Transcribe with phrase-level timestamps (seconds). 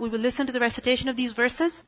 [0.00, 1.82] We will listen to the recitation of these verses.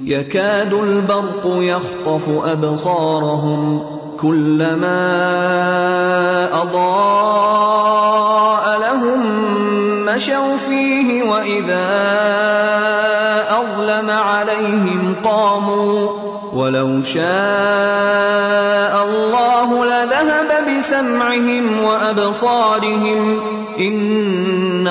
[0.00, 3.86] يكاد البرق يخطف أبصارهم
[4.20, 5.02] كلما
[6.62, 7.58] أضاء
[8.80, 9.20] لهم
[10.06, 11.90] مشوا فيه وإذا
[13.50, 16.10] أظلم عليهم قاموا
[16.52, 17.24] ولو شاء
[19.04, 23.40] الله لذهب بسمعهم وأبصارهم
[23.78, 24.63] إن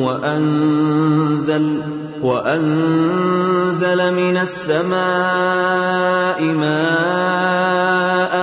[0.05, 1.81] وأنزل
[2.23, 8.33] وأنزل من السماء ماء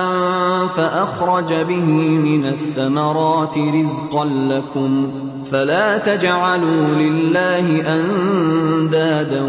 [0.67, 1.85] فأخرج به
[2.27, 4.91] من الثمرات رزقا لكم
[5.45, 9.41] فلا تجعلوا لله أندادا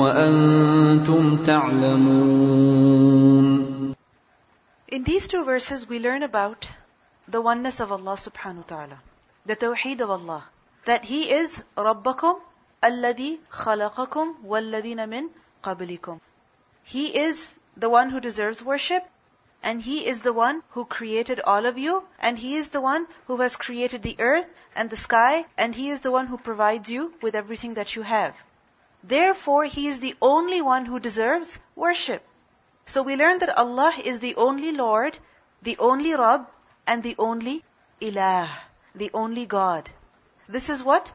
[0.00, 3.12] وأنتم تعلمون
[4.88, 6.68] In these two verses, we learn about
[7.26, 8.98] the oneness of Allah subhanahu wa ta'ala,
[9.46, 10.44] the tawheed of Allah,
[10.84, 12.36] that He is Rabbakum
[12.83, 15.29] الذي خلقكم والذين من
[15.63, 16.19] قبلكم.
[16.83, 19.03] He is the one who deserves worship,
[19.63, 23.07] and He is the one who created all of you, and He is the one
[23.25, 26.89] who has created the earth and the sky, and He is the one who provides
[26.89, 28.35] you with everything that you have.
[29.03, 32.23] Therefore, He is the only one who deserves worship.
[32.85, 35.19] So we learn that Allah is the only Lord,
[35.61, 36.47] the only Rabb,
[36.85, 37.63] and the only
[38.01, 38.47] Ilah,
[38.95, 39.89] the only God.
[40.47, 41.11] This is what?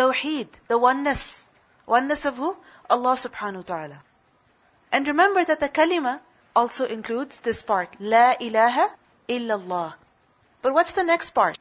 [0.00, 1.50] Tawheed, the oneness.
[1.84, 2.56] Oneness of who?
[2.88, 4.02] Allah subhanahu wa ta'ala.
[4.90, 6.20] And remember that the kalima
[6.56, 7.96] also includes this part.
[8.00, 8.86] La ilaha
[9.28, 9.92] illallah.
[10.62, 11.58] But what's the next part?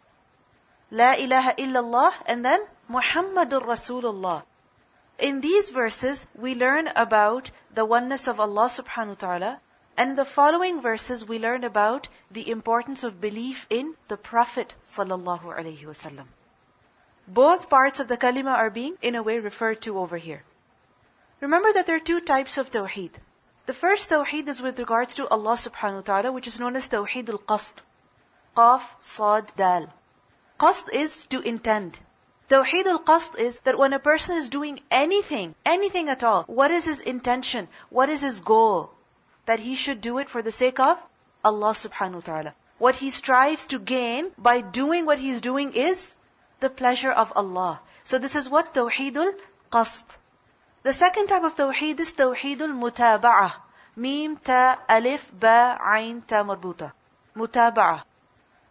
[0.89, 4.43] La ilaha illallah and then Muhammadur Rasulullah.
[5.17, 9.61] In these verses, we learn about the oneness of Allah subhanahu wa ta'ala.
[9.97, 14.75] And in the following verses, we learn about the importance of belief in the Prophet
[14.85, 16.27] sallallahu alaihi wasallam.
[17.29, 20.43] Both parts of the kalima are being, in a way, referred to over here.
[21.41, 23.11] Remember that there are two types of tawheed.
[23.67, 26.89] The first tawheed is with regards to Allah subhanahu wa ta'ala, which is known as
[26.89, 27.73] tawheed al-qasd.
[28.57, 29.93] Qaf, sad, dal.
[30.59, 31.99] Qasd is to intend.
[32.49, 36.85] Tawheed al-qasd is that when a person is doing anything, anything at all, what is
[36.85, 37.67] his intention?
[37.91, 38.89] What is his goal?
[39.45, 40.97] That he should do it for the sake of
[41.45, 42.55] Allah subhanahu wa ta'ala.
[42.79, 46.17] What he strives to gain by doing what he's doing is
[46.59, 47.81] the pleasure of Allah.
[48.03, 49.33] So this is what Tawheedul
[49.71, 50.03] Qasd.
[50.83, 53.53] The second type of Tawheed is Tawheedul Mutaba'ah.
[53.95, 56.93] Mim, Ta, Alif, Ba, Ain, Ta, Marbuta.
[57.35, 58.03] Mutaba'ah.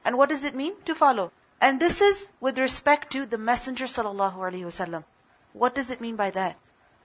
[0.04, 0.74] And what does it mean?
[0.86, 1.30] To follow.
[1.60, 5.04] And this is with respect to the Messenger sallallahu alaihi wasallam.
[5.52, 6.56] What does it mean by that?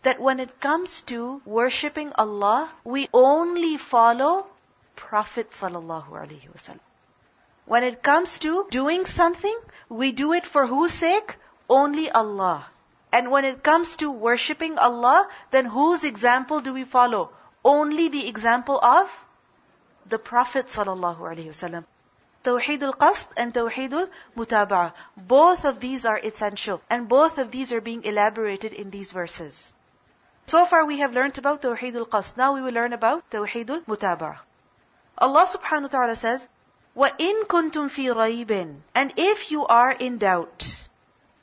[0.04, 4.48] That when it comes to worshipping Allah, we only follow
[4.96, 6.93] Prophet sallallahu alaihi wasallam.
[7.66, 9.58] When it comes to doing something,
[9.90, 11.38] we do it for whose sake?
[11.70, 12.68] Only Allah.
[13.12, 17.30] And when it comes to worshipping Allah, then whose example do we follow?
[17.64, 19.10] Only the example of
[20.06, 21.86] the Prophet sallallahu alaihi wasallam.
[22.44, 24.92] Tawheed al-Qasd and Tawheed al-Mutaba'ah.
[25.16, 29.74] Both of these are essential and both of these are being elaborated in these verses.
[30.48, 32.36] So far we have learned about Tawheed al-Qasd.
[32.36, 34.40] Now we will learn about Tawheed al-Mutaba'ah.
[35.18, 36.50] Allah subhanahu wa ta'ala says,
[36.97, 40.89] وَإِن كُنتُمْ فِي رَيْبٍ And if you are in doubt,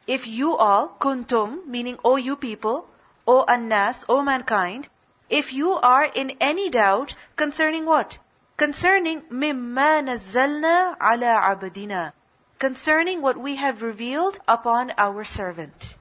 [0.06, 2.88] if you all, kuntum, meaning O you people,
[3.25, 4.88] O annas, O mankind,
[5.29, 8.19] if you are in any doubt concerning what?
[8.57, 12.12] Concerning مِمَّا نَزَّلْنَا عَلَى عَبْدِنَا
[12.59, 15.96] Concerning what we have revealed upon our servant.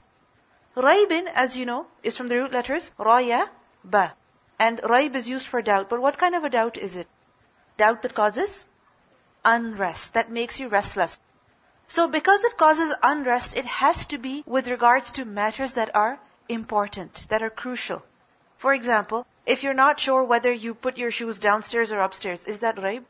[0.76, 3.48] Raibin, as you know, is from the root letters Raya,
[3.82, 4.12] Ba.
[4.58, 5.88] And Raib is used for doubt.
[5.88, 7.08] But what kind of a doubt is it?
[7.76, 8.66] Doubt that causes
[9.43, 11.17] unrest, that makes you restless.
[11.87, 16.19] So because it causes unrest, it has to be with regards to matters that are
[16.47, 18.03] important, that are crucial.
[18.57, 22.59] For example, if you're not sure whether you put your shoes downstairs or upstairs, is
[22.59, 23.03] that right?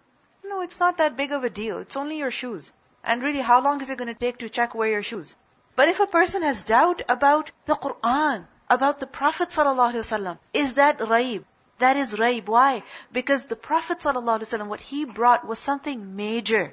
[0.43, 1.79] No, it's not that big of a deal.
[1.79, 2.71] It's only your shoes.
[3.03, 5.35] And really, how long is it going to take to check where your shoes?
[5.75, 10.99] But if a person has doubt about the Quran, about the Prophet ﷺ, is that
[10.99, 11.43] raib?
[11.78, 12.46] That is raib.
[12.46, 12.82] Why?
[13.12, 16.72] Because the Prophet ﷺ, what he brought was something major.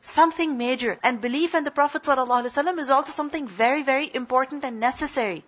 [0.00, 0.98] Something major.
[1.02, 5.44] And belief in the Prophet ﷺ is also something very, very important and necessary.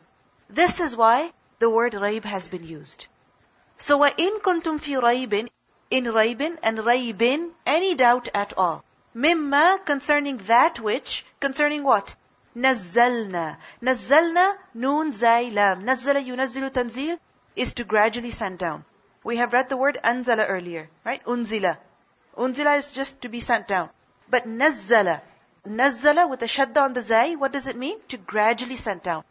[0.51, 3.07] This is why the word raib has been used.
[3.79, 5.49] So وَإِن كُنْتُمْ فِي رَيْبٍ
[5.91, 8.85] In raibin and raibin, any doubt at all.
[9.17, 12.15] Mimma concerning that which, concerning what?
[12.57, 13.57] Nazzalna.
[13.83, 15.85] Nazzalna, noon, zay, lam.
[15.85, 17.19] Nazzala yunazzilu tanzil
[17.58, 18.86] is to gradually send down.
[19.24, 21.24] We have read the word anzala earlier, right?
[21.26, 21.78] Unzila.
[22.38, 23.90] Unzila is just to be sent down.
[24.30, 25.22] But nazzala,
[25.68, 28.00] nazzala with a shadda on the zay, what does it mean?
[28.10, 29.24] To gradually send down.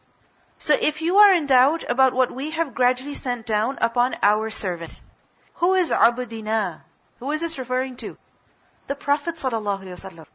[0.59, 4.51] So if you are in doubt about what we have gradually sent down upon our
[4.51, 5.01] servant,
[5.55, 6.81] who is abudina?
[7.21, 8.17] Who is this referring to?
[8.87, 10.27] The Prophet ﷺ.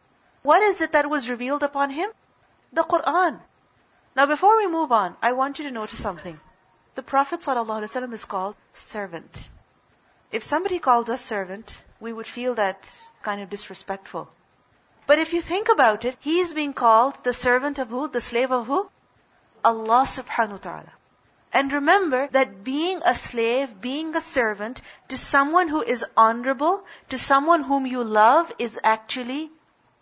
[0.44, 2.10] What is it that was revealed upon him?
[2.74, 3.40] The Quran.
[4.16, 6.40] Now before we move on, I want you to notice something.
[6.94, 9.50] The Prophet ﷺ is called servant.
[10.30, 12.92] If somebody called us servant, we would feel that
[13.24, 14.28] kind of disrespectful.
[15.08, 18.10] But if you think about it, he is being called the servant of who?
[18.10, 18.90] The slave of who?
[19.64, 20.94] Allah subhanahu wa ta'ala.
[21.54, 27.18] And remember that being a slave, being a servant to someone who is honorable, to
[27.18, 29.50] someone whom you love is actually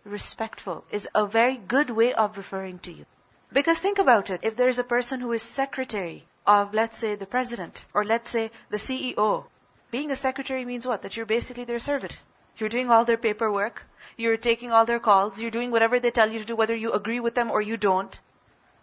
[0.06, 3.06] respectful, is a very good way of referring to you.
[3.54, 7.16] Because think about it, if there is a person who is secretary of, let's say,
[7.16, 9.46] the president, or let's say the CEO,
[9.92, 11.02] being a secretary means what?
[11.02, 12.22] That you're basically their servant.
[12.58, 13.84] You're doing all their paperwork,
[14.18, 16.92] you're taking all their calls, you're doing whatever they tell you to do, whether you
[16.92, 18.20] agree with them or you don't.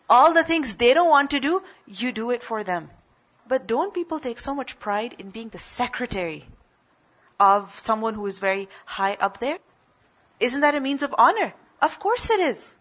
[0.08, 2.90] All the things they don't want to do, you do it for them.
[3.46, 6.44] But don't people take so much pride in being the secretary
[7.38, 9.58] of someone who is very high up there?
[10.40, 11.52] Isn't that a means of honor?
[11.80, 12.76] Of course it is.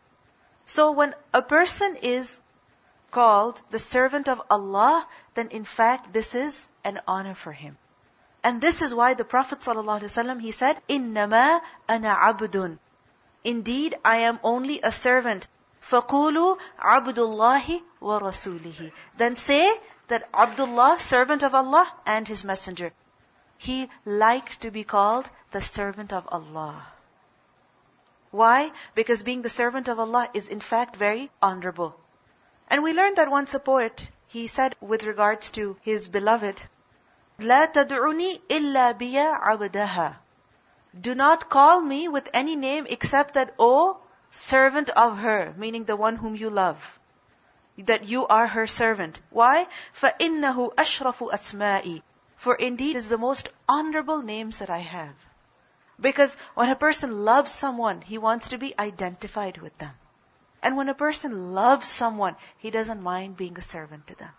[0.66, 2.40] So when a person is
[3.15, 7.77] called the servant of Allah, then in fact this is an honor for him.
[8.43, 12.79] And this is why the Prophet ﷺ, he said, إِنَّمَا أَنَا عَبْدٌ
[13.45, 15.47] Indeed, I am only a servant.
[15.83, 19.79] فَقُولُوا عَبْدُ اللَّهِ وَرَسُولِهِ Then say
[20.09, 22.93] that Abdullah, servant of Allah and His Messenger.
[23.59, 26.87] He liked to be called the servant of Allah.
[28.31, 28.73] Why?
[28.95, 31.95] Because being the servant of Allah is in fact very honorable.
[32.69, 36.63] And we learned that once a poet, he said with regards to his beloved,
[37.39, 40.17] لا تدعوني إلا بيا عبدها.
[40.99, 43.99] Do not call me with any name except that, O
[44.31, 46.99] servant of her, meaning the one whom you love.
[47.77, 49.21] That you are her servant.
[49.31, 49.69] Why?
[50.01, 52.03] فَإِنَّهُ أَشْرَفُ أَسْمَائِي
[52.37, 55.15] For indeed it is the most honorable names that I have.
[56.01, 59.95] Because when a person loves someone, he wants to be identified with them.
[60.66, 64.32] And when a person loves someone, he doesn't mind being a servant to them.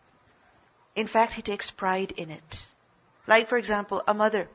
[0.97, 2.67] In fact, he takes pride in it.
[3.29, 4.49] Like, for example, a mother,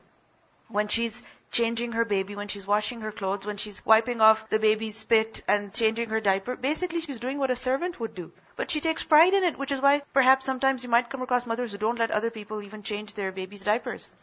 [0.68, 4.58] when she's changing her baby, when she's washing her clothes, when she's wiping off the
[4.58, 8.30] baby's spit and changing her diaper, basically she's doing what a servant would do.
[8.56, 11.46] But she takes pride in it, which is why perhaps sometimes you might come across
[11.46, 14.14] mothers who don't let other people even change their baby's diapers.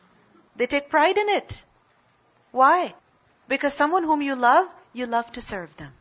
[0.56, 1.66] They take pride in it.
[2.52, 2.94] Why?
[3.48, 5.94] Because someone whom you love, you love to serve them.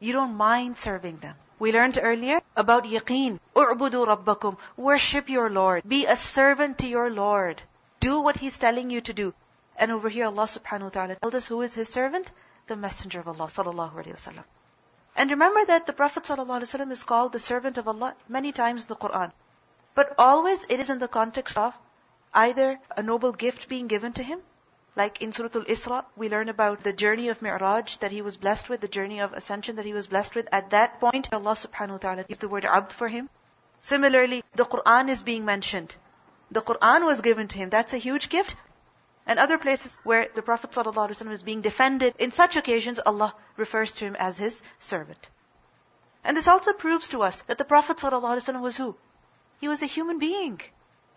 [0.00, 1.34] You don't mind serving them.
[1.58, 3.40] We learned earlier about yaqeen.
[3.56, 4.56] U'budu rabbakum.
[4.76, 5.82] Worship your Lord.
[5.88, 7.62] Be a servant to your Lord.
[8.00, 9.34] Do what He's telling you to do.
[9.76, 12.30] And over here Allah subhanahu wa ta'ala told us who is His servant?
[12.68, 14.44] The Messenger of Allah sallallahu alayhi wasallam.
[15.16, 18.52] And remember that the Prophet sallallahu alayhi wasallam is called the servant of Allah many
[18.52, 19.32] times in the Quran.
[19.96, 21.76] But always it is in the context of
[22.32, 24.40] either a noble gift being given to him,
[24.98, 28.68] like in Surah Al-Isra, we learn about the journey of Mi'raj that he was blessed
[28.68, 30.48] with, the journey of ascension that he was blessed with.
[30.50, 33.30] At that point, Allah subhanahu wa ta'ala used the word abd for him.
[33.80, 35.94] Similarly, the Quran is being mentioned.
[36.50, 37.70] The Quran was given to him.
[37.70, 38.56] That's a huge gift.
[39.24, 43.92] And other places where the Prophet ﷺ is being defended, in such occasions, Allah refers
[43.92, 45.28] to him as his servant.
[46.24, 48.96] And this also proves to us that the Prophet ﷺ was who?
[49.60, 50.60] He was a human being.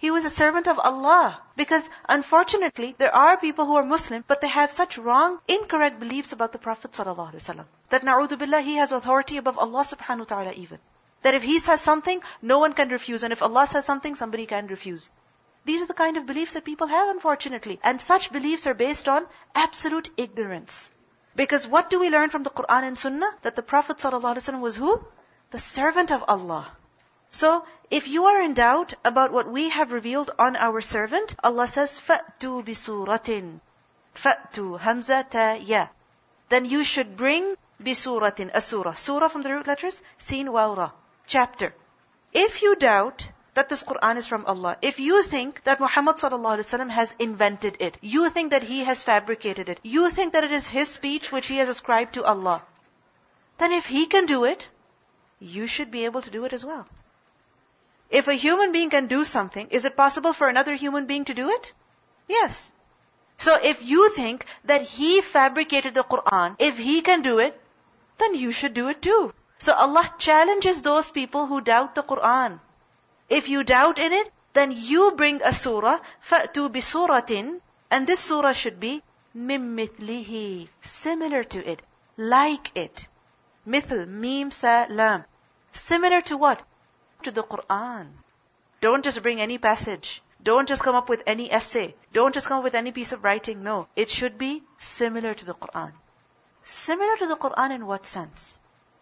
[0.01, 1.39] He was a servant of Allah.
[1.55, 6.31] Because unfortunately, there are people who are Muslim, but they have such wrong, incorrect beliefs
[6.33, 7.65] about the Prophet ﷺ.
[7.91, 10.79] That na'udhu billah, he has authority above Allah subhanahu wa ta'ala even.
[11.21, 13.21] That if he says something, no one can refuse.
[13.21, 15.11] And if Allah says something, somebody can refuse.
[15.65, 17.79] These are the kind of beliefs that people have, unfortunately.
[17.83, 20.91] And such beliefs are based on absolute ignorance.
[21.35, 23.29] Because what do we learn from the Quran and Sunnah?
[23.43, 24.99] That the Prophet ﷺ was who?
[25.51, 26.65] The servant of Allah.
[27.29, 31.66] So, if you are in doubt about what we have revealed on our servant, Allah
[31.68, 33.60] says, فَأْتُوا بِسُورَةٍ
[34.14, 35.88] فَأْتُوا Hamza ta ya.
[36.48, 38.94] Then you should bring بِسُورَةٍ a surah.
[38.94, 40.92] Surah from the root letters, sin wawra.
[41.26, 41.74] Chapter.
[42.32, 46.90] If you doubt that this Quran is from Allah, if you think that Muhammad ﷺ
[46.90, 50.66] has invented it, you think that he has fabricated it, you think that it is
[50.68, 52.62] his speech which he has ascribed to Allah,
[53.58, 54.68] then if he can do it,
[55.40, 56.86] you should be able to do it as well.
[58.10, 61.34] If a human being can do something, is it possible for another human being to
[61.34, 61.72] do it?
[62.28, 62.72] Yes.
[63.38, 67.60] So if you think that he fabricated the Quran, if he can do it,
[68.18, 69.34] then you should do it too.
[69.58, 72.60] So Allah challenges those people who doubt the Quran.
[73.28, 78.52] If you doubt in it, then you bring a surah, فَأْتُوا بِسُورَةٍ And this surah
[78.52, 79.02] should be
[79.36, 81.82] مِن مِثْلِهِ Similar to it.
[82.16, 83.06] Like it.
[83.66, 85.24] Mithl, mim, sa, lam.
[85.72, 86.62] Similar to what?
[87.23, 88.07] To the Quran.
[88.81, 90.23] Don't just bring any passage.
[90.41, 91.93] Don't just come up with any essay.
[92.13, 93.61] Don't just come up with any piece of writing.
[93.61, 93.87] No.
[93.95, 95.91] It should be similar to the Quran.
[96.63, 98.59] Similar to the Quran in what sense?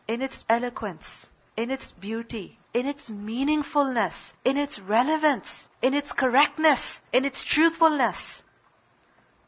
[0.07, 7.01] In its eloquence, in its beauty, in its meaningfulness, in its relevance, in its correctness,
[7.13, 8.43] in its truthfulness.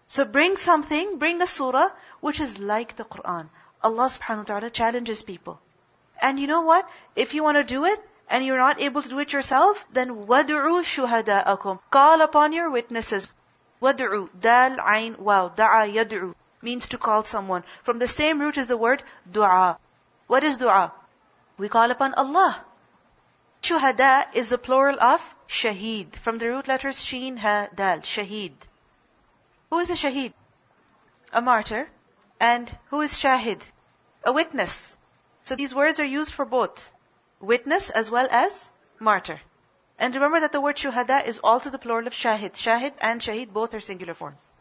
[0.08, 1.90] So bring something, bring a surah
[2.22, 3.50] which is like the Quran.
[3.84, 5.60] Allah subhanahu wa ta'ala challenges people.
[6.22, 6.88] And you know what?
[7.16, 8.00] If you want to do it,
[8.31, 13.35] and you're not able to do it yourself, then وَدْعُوا شُهَدَاءَكُمْ Call upon your witnesses.
[13.81, 15.49] وَدْعُوا Dal, ayn, wow.
[15.49, 17.63] Da'a, yad'u means to call someone.
[17.85, 19.79] From the same root is the word dua.
[20.27, 20.93] What is dua?
[21.59, 22.65] We call upon Allah.
[23.63, 26.17] Shuhada is the plural of shaheed.
[26.17, 28.55] From the root letters sheen, ha, dal, shaheed.
[29.71, 30.33] Who is a shaheed?
[31.33, 31.89] A martyr.
[32.41, 33.63] And who is shahid?
[34.25, 34.99] A witness.
[35.45, 36.93] So these words are used for both.
[37.42, 39.42] Witness as well as martyr.
[39.98, 42.54] And remember that the word shuhada is also the plural of shahid.
[42.54, 44.52] Shahid and shahid both are singular forms.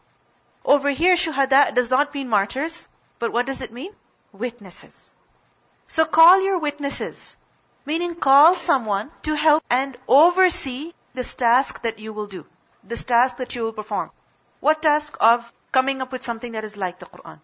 [0.65, 3.93] Over here, shuhada does not mean martyrs, but what does it mean?
[4.31, 5.13] Witnesses.
[5.87, 7.35] So call your witnesses.
[7.85, 12.45] Meaning call someone to help and oversee this task that you will do.
[12.83, 14.11] This task that you will perform.
[14.59, 17.39] What task of coming up with something that is like the Quran?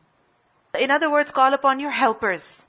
[0.79, 2.65] In other words, call upon your helpers.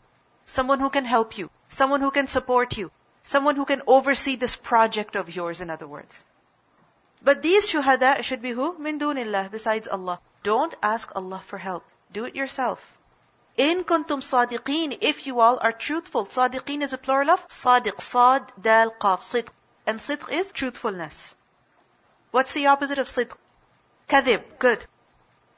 [0.47, 1.51] Someone who can help you.
[1.69, 2.91] Someone who can support you.
[3.23, 6.25] Someone who can oversee this project of yours, in other words.
[7.23, 8.79] But these shuhada should be who?
[8.79, 10.21] Min dunillah, besides Allah.
[10.43, 11.85] Don't ask Allah for help.
[12.13, 12.97] Do it yourself.
[13.57, 16.27] In kuntum sadiqeen, if you all are truthful.
[16.27, 19.49] Sadiqeen is a plural of sadiq, sad, dal, qaf, sidq.
[19.85, 21.35] And sidq is truthfulness.
[22.31, 23.37] What's the opposite of sidq?
[24.09, 24.87] Kadib, good.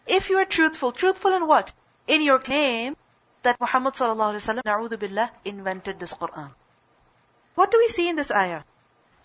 [0.06, 1.72] If you are truthful, truthful in what?
[2.06, 2.96] In your claim
[3.42, 6.50] that Muhammad sallallahu alaihi wasallam, na'udhu billah, invented this Quran.
[7.54, 8.62] What do we see in this ayah?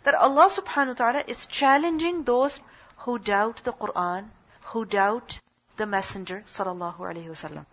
[0.04, 2.62] That Allah subhanahu wa ta'ala is challenging those
[2.98, 4.30] who doubt the Quran,
[4.72, 5.40] who doubt
[5.78, 7.66] the Messenger sallallahu alaihi wasallam.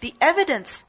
[0.00, 0.84] The evidence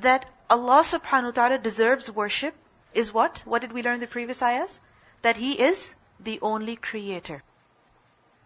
[0.00, 2.54] that Allah subhanahu wa ta'ala deserves worship
[2.94, 3.42] is what?
[3.44, 4.80] What did we learn in the previous ayahs?
[5.22, 7.42] That He is the only creator.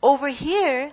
[0.02, 0.92] Over here,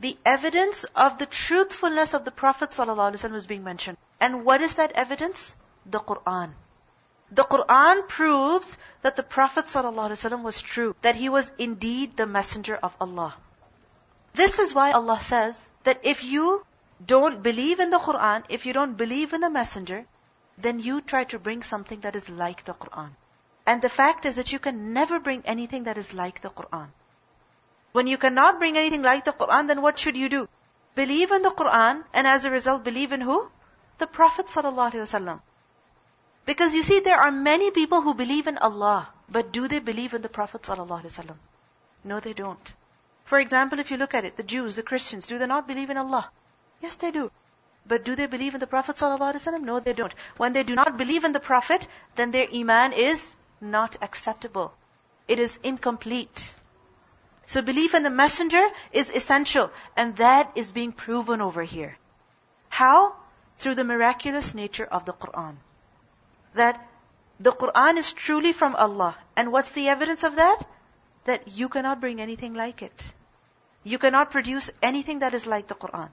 [0.00, 3.98] the evidence of the truthfulness of the Prophet ﷺ was being mentioned.
[4.18, 5.54] And what is that evidence?
[5.84, 6.52] The Quran.
[7.30, 12.76] The Quran proves that the Prophet ﷺ was true, that he was indeed the messenger
[12.76, 13.34] of Allah.
[14.32, 16.64] This is why Allah says that if you
[17.04, 20.06] don't believe in the Quran, if you don't believe in the messenger,
[20.56, 23.10] then you try to bring something that is like the Quran.
[23.66, 26.88] And the fact is that you can never bring anything that is like the Quran.
[27.91, 30.47] When you cannot bring anything like the Quran, then what should you do?
[30.95, 33.49] Believe in the Quran, and as a result, believe in who?
[33.97, 35.41] The Prophet ﷺ.
[36.45, 40.13] Because you see, there are many people who believe in Allah, but do they believe
[40.13, 41.35] in the Prophet ﷺ?
[42.03, 42.73] No, they don't.
[43.23, 45.89] For example, if you look at it, the Jews, the Christians, do they not believe
[45.89, 46.29] in Allah?
[46.81, 47.31] Yes, they do.
[47.87, 49.61] But do they believe in the Prophet ﷺ?
[49.61, 50.13] No, they don't.
[50.37, 54.73] When they do not believe in the Prophet, then their iman is not acceptable.
[55.27, 56.53] It is incomplete.
[57.50, 61.96] So belief in the messenger is essential, and that is being proven over here.
[62.68, 63.16] How?
[63.58, 65.56] Through the miraculous nature of the Quran.
[66.54, 66.78] That
[67.40, 69.16] the Quran is truly from Allah.
[69.34, 70.64] And what's the evidence of that?
[71.24, 73.12] That you cannot bring anything like it.
[73.82, 76.08] You cannot produce anything that is like the Quran.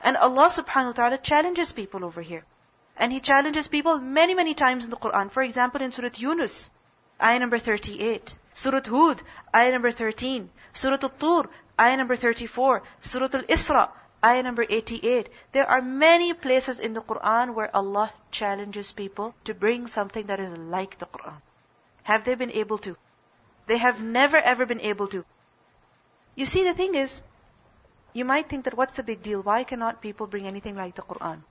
[0.00, 2.44] And Allah subhanahu wa ta'ala challenges people over here.
[2.96, 5.30] And He challenges people many, many times in the Quran.
[5.30, 6.70] For example, in Surah Yunus,
[7.22, 8.34] ayah number 38.
[8.54, 9.22] Surah Hud,
[9.54, 10.50] ayah number 13.
[10.72, 11.48] Surah Al-Tur,
[11.80, 12.82] ayah number 34.
[13.00, 13.90] Surah Al-Isra,
[14.24, 15.28] ayah number 88.
[15.52, 20.40] There are many places in the Quran where Allah challenges people to bring something that
[20.40, 21.40] is like the Quran.
[22.04, 22.96] Have they been able to?
[23.66, 25.24] They have never ever been able to.
[26.34, 27.20] You see, the thing is,
[28.12, 29.42] you might think that what's the big deal?
[29.42, 31.42] Why cannot people bring anything like the Quran?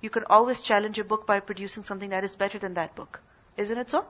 [0.00, 3.20] You can always challenge a book by producing something that is better than that book.
[3.56, 4.04] Isn't it so?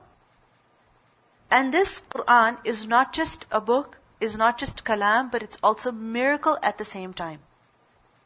[1.49, 5.91] And this Quran is not just a book, is not just kalam, but it's also
[5.91, 7.39] miracle at the same time.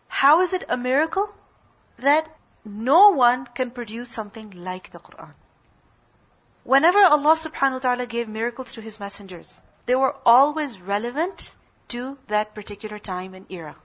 [0.07, 1.29] How is it a miracle?
[1.99, 2.29] That
[2.63, 5.33] no one can produce something like the Quran.
[6.63, 11.53] Whenever Allah subhanahu wa ta'ala gave miracles to His messengers, they were always relevant
[11.89, 13.75] to that particular time and era.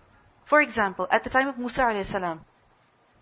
[0.45, 2.45] For example, at the time of Musa alayhi salam,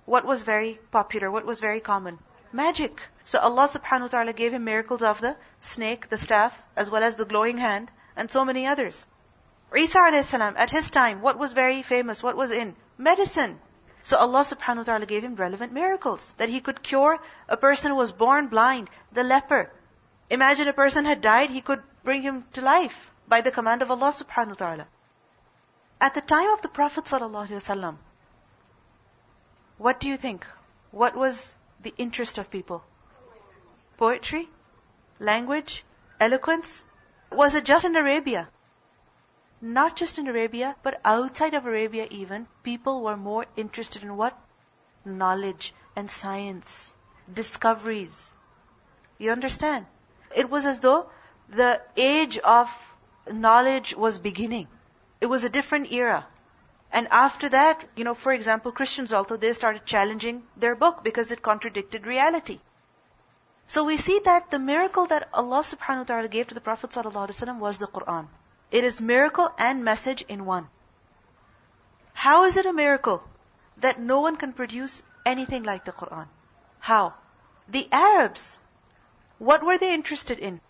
[0.06, 2.18] what was very popular, what was very common?
[2.52, 3.00] Magic.
[3.24, 7.02] So Allah subhanahu wa ta'ala gave him miracles of the snake, the staff, as well
[7.02, 9.06] as the glowing hand, and so many others.
[9.76, 12.74] Isa alayhi salam, at his time, what was very famous, what was in?
[12.98, 13.60] Medicine.
[14.02, 16.34] So Allah subhanahu wa ta'ala gave him relevant miracles.
[16.38, 19.70] That he could cure a person who was born blind, the leper.
[20.28, 23.90] Imagine a person had died, he could bring him to life by the command of
[23.90, 24.86] Allah subhanahu wa ta'ala.
[26.00, 27.96] At the time of the Prophet sallallahu alaihi wasallam,
[29.78, 30.46] what do you think?
[30.90, 32.84] What was the interest of people?
[33.96, 34.48] Poetry?
[35.18, 35.84] Language?
[36.18, 36.84] Eloquence?
[37.30, 38.48] Was it just in Arabia?
[39.60, 44.38] Not just in Arabia, but outside of Arabia even, people were more interested in what?
[45.04, 46.94] Knowledge and science,
[47.32, 48.34] discoveries.
[49.18, 49.86] You understand?
[50.34, 51.10] It was as though
[51.48, 52.68] the age of
[53.30, 54.68] knowledge was beginning.
[55.20, 56.26] It was a different era.
[56.92, 61.30] And after that, you know, for example, Christians also, they started challenging their book because
[61.30, 62.58] it contradicted reality.
[63.66, 66.90] So we see that the miracle that Allah subhanahu wa ta'ala gave to the Prophet
[66.90, 68.26] ﷺ was the Quran.
[68.72, 70.66] It is miracle and message in one.
[72.12, 73.22] How is it a miracle
[73.76, 76.26] that no one can produce anything like the Quran?
[76.80, 77.14] How?
[77.68, 78.58] The Arabs,
[79.38, 80.60] what were they interested in?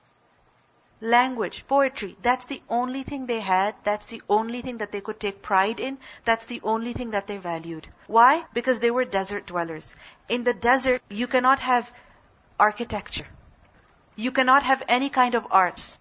[1.03, 2.17] Language, poetry.
[2.21, 3.75] That's the only thing they had.
[3.85, 5.97] That's the only thing that they could take pride in.
[6.27, 7.89] That's the only thing that they valued.
[8.07, 8.45] Why?
[8.53, 9.97] Because they were desert dwellers.
[10.29, 11.91] In the desert, you cannot have
[12.59, 13.27] architecture.
[14.15, 15.99] You cannot have any kind of arts.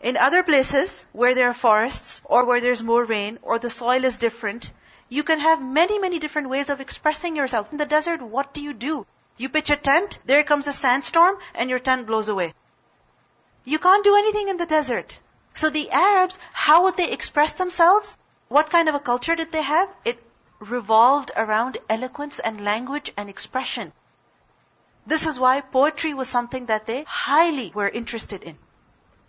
[0.00, 4.04] In other places where there are forests or where there's more rain or the soil
[4.04, 4.72] is different,
[5.08, 7.72] you can have many, many different ways of expressing yourself.
[7.72, 9.06] In the desert, what do you do?
[9.36, 12.54] You pitch a tent, there comes a sandstorm, and your tent blows away.
[13.70, 15.20] You can't do anything in the desert.
[15.54, 18.18] So the Arabs, how would they express themselves?
[18.48, 19.88] What kind of a culture did they have?
[20.04, 20.18] It
[20.58, 23.92] revolved around eloquence and language and expression.
[25.06, 28.58] This is why poetry was something that they highly were interested in.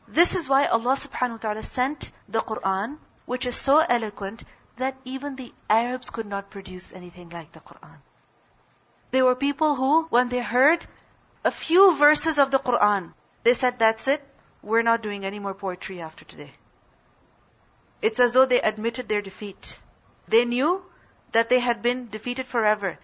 [0.08, 4.44] This is why Allah subhanahu wa ta'ala sent the Quran, which is so eloquent
[4.78, 8.02] that even the Arabs could not produce anything like the Quran.
[9.12, 10.84] There were people who, when they heard
[11.46, 14.28] a few verses of the Quran, they said, that's it,
[14.62, 16.52] we're not doing any more poetry after today.
[18.02, 19.80] It's as though they admitted their defeat.
[20.28, 20.84] They knew
[21.32, 22.98] that they had been defeated forever.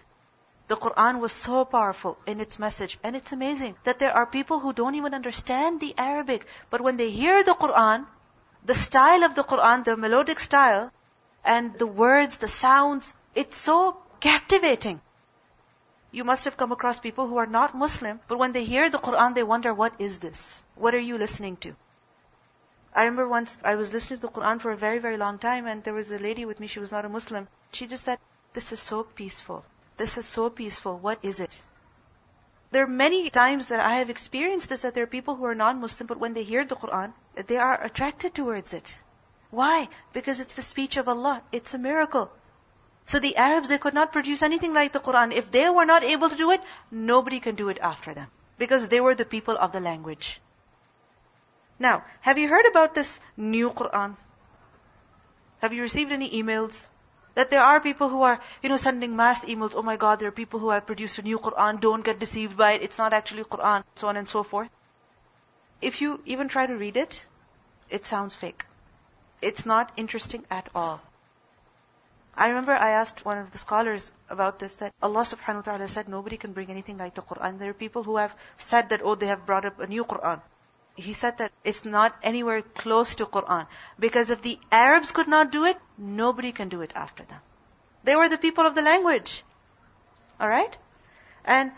[0.68, 2.98] The Quran was so powerful in its message.
[3.02, 6.46] And it's amazing that there are people who don't even understand the Arabic.
[6.70, 8.06] But when they hear the Quran,
[8.64, 10.92] the style of the Quran, the melodic style,
[11.44, 15.00] and the words, the sounds, it's so captivating.
[16.10, 18.98] You must have come across people who are not Muslim, but when they hear the
[18.98, 20.62] Quran, they wonder, what is this?
[20.74, 21.76] What are you listening to?
[22.94, 25.66] I remember once I was listening to the Quran for a very, very long time,
[25.66, 27.46] and there was a lady with me, she was not a Muslim.
[27.72, 28.18] She just said,
[28.54, 29.64] This is so peaceful.
[29.98, 30.96] This is so peaceful.
[30.98, 31.62] What is it?
[32.70, 35.54] There are many times that I have experienced this that there are people who are
[35.54, 38.98] non-Muslim, but when they hear the Quran, they are attracted towards it.
[39.50, 39.88] Why?
[40.12, 41.42] Because it's the speech of Allah.
[41.52, 42.30] It's a miracle.
[43.08, 45.32] So the Arabs, they could not produce anything like the Quran.
[45.32, 48.28] If they were not able to do it, nobody can do it after them.
[48.58, 50.40] Because they were the people of the language.
[51.78, 54.16] Now, have you heard about this new Quran?
[55.62, 56.90] Have you received any emails?
[57.34, 60.28] That there are people who are, you know, sending mass emails, oh my god, there
[60.28, 63.12] are people who have produced a new Quran, don't get deceived by it, it's not
[63.12, 64.68] actually Quran, so on and so forth.
[65.80, 67.24] If you even try to read it,
[67.88, 68.64] it sounds fake.
[69.40, 71.00] It's not interesting at all.
[72.38, 75.88] I remember I asked one of the scholars about this that Allah subhanahu wa ta'ala
[75.88, 77.58] said nobody can bring anything like the Quran.
[77.58, 80.40] There are people who have said that, oh, they have brought up a new Quran.
[80.94, 83.66] He said that it's not anywhere close to Quran.
[83.98, 87.40] Because if the Arabs could not do it, nobody can do it after them.
[88.04, 89.42] They were the people of the language.
[90.40, 90.78] Alright?
[91.44, 91.72] And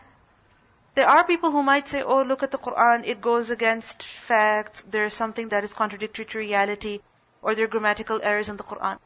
[0.95, 4.85] there are people who might say, oh, look at the Quran, it goes against facts,
[4.91, 6.99] there's something that is contradictory to reality,
[7.41, 8.99] or there are grammatical errors in the Quran.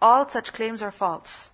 [0.00, 1.50] All such claims are false.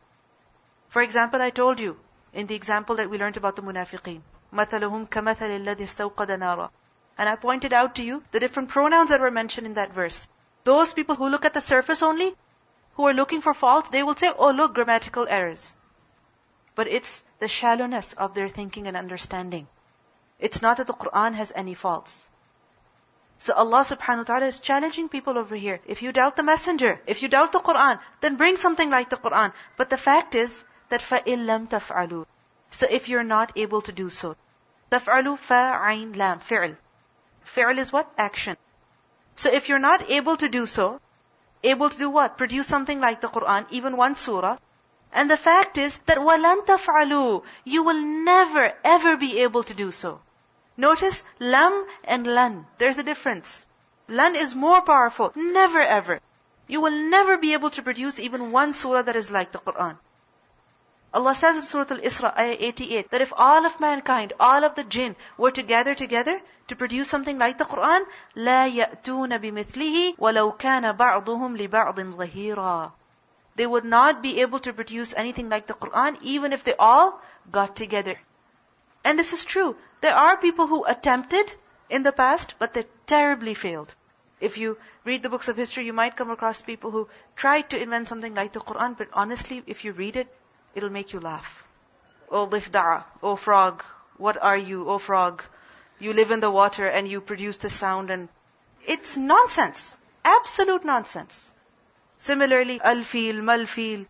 [0.88, 1.98] For example, I told you,
[2.32, 6.70] in the example that we learned about the munafiqeen, مَثَلُهُمْ كَمَثَلِ الَّذِي اسْتَوْقَدَ نَارًا
[7.18, 10.28] and I pointed out to you the different pronouns that were mentioned in that verse.
[10.62, 12.36] Those people who look at the surface only,
[12.94, 15.74] who are looking for faults, they will say, oh look, grammatical errors.
[16.76, 19.66] But it's the shallowness of their thinking and understanding.
[20.38, 22.28] It's not that the Quran has any faults.
[23.42, 25.80] So Allah subhanahu wa ta'ala is challenging people over here.
[25.86, 29.16] If you doubt the messenger, if you doubt the Quran, then bring something like the
[29.16, 29.52] Quran.
[29.76, 32.26] But the fact is that فَإِن لَمْ تَفْعَلُوا
[32.70, 34.36] So if you're not able to do so,
[34.90, 36.40] Taf'alu fa'ain lam.
[36.40, 36.76] Fi'l.
[37.44, 38.10] Fi'l is what?
[38.16, 38.56] Action.
[39.34, 41.00] So if you're not able to do so,
[41.62, 42.38] able to do what?
[42.38, 44.56] Produce something like the Quran, even one surah.
[45.12, 49.90] And the fact is that وَلَن تَفْعَلُوا You will never, ever be able to do
[49.90, 50.20] so.
[50.76, 52.66] Notice lam and lan.
[52.78, 53.66] There's a difference.
[54.08, 55.32] Lan is more powerful.
[55.34, 56.20] Never ever.
[56.66, 59.98] You will never be able to produce even one surah that is like the Quran.
[61.12, 64.84] Allah says in Surah Al-Isra, ayah 88, that if all of mankind, all of the
[64.84, 66.38] jinn were to gather together
[66.68, 68.04] to produce something like the Quran,
[68.36, 72.92] لا يأتون بمثله ولو كان بعضهم لبعض ظهيرا.
[73.56, 77.20] They would not be able to produce anything like the Quran even if they all
[77.50, 78.20] got together.
[79.02, 79.76] And this is true.
[80.03, 81.55] There are people who attempted
[81.89, 83.93] in the past, but they terribly failed.
[84.41, 87.81] If you read the books of history, you might come across people who tried to
[87.81, 90.27] invent something like the Quran, but honestly, if you read it,
[90.75, 91.63] it'll make you laugh.
[92.29, 93.81] Oh difda'a, oh frog,
[94.17, 95.41] what are you, oh frog?
[95.99, 98.27] You live in the water and you produce the sound and
[98.85, 99.97] it's nonsense.
[100.25, 101.53] Absolute nonsense.
[102.17, 104.05] Similarly, al-fil, mal-fil,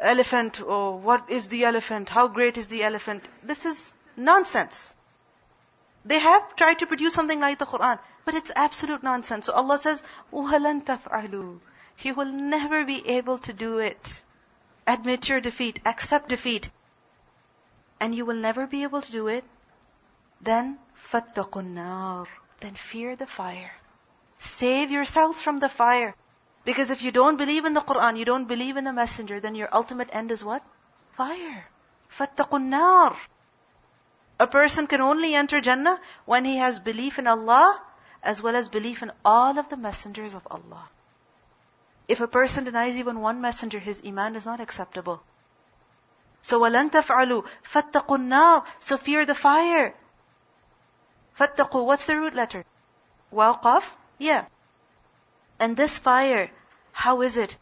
[0.00, 2.08] elephant, oh, what is the elephant?
[2.08, 3.24] How great is the elephant?
[3.44, 4.95] This is nonsense.
[6.05, 9.45] They have tried to produce something like the Quran, but it's absolute nonsense.
[9.45, 10.01] So Allah says,
[10.33, 11.59] وَلَن تَفْعَلُوا
[11.95, 14.23] He will never be able to do it.
[14.87, 16.69] Admit your defeat, accept defeat.
[17.99, 19.43] And you will never be able to do it.
[20.41, 20.79] Then,
[21.11, 22.27] فَاتَّقُوا النَّارِ
[22.61, 23.71] Then fear the fire.
[24.39, 26.15] Save yourselves from the fire.
[26.65, 29.53] Because if you don't believe in the Quran, you don't believe in the messenger, then
[29.53, 30.63] your ultimate end is what?
[31.13, 31.67] Fire.
[32.09, 33.15] فَاتَّقُوا النَّارِ
[34.39, 37.81] A person can only enter Jannah when he has belief in Allah
[38.23, 40.89] as well as belief in all of the messengers of Allah.
[42.07, 45.21] If a person denies even one messenger, his iman is not acceptable.
[46.41, 49.93] So وَلَن تَفْعَلُوا فَاتَّقُوا النَّارِ So fear the fire.
[51.37, 52.65] فَاتَّقُوا What's the root letter?
[53.29, 53.81] Waw
[54.17, 54.45] Yeah.
[55.59, 56.51] And this fire,
[56.91, 57.57] how is it?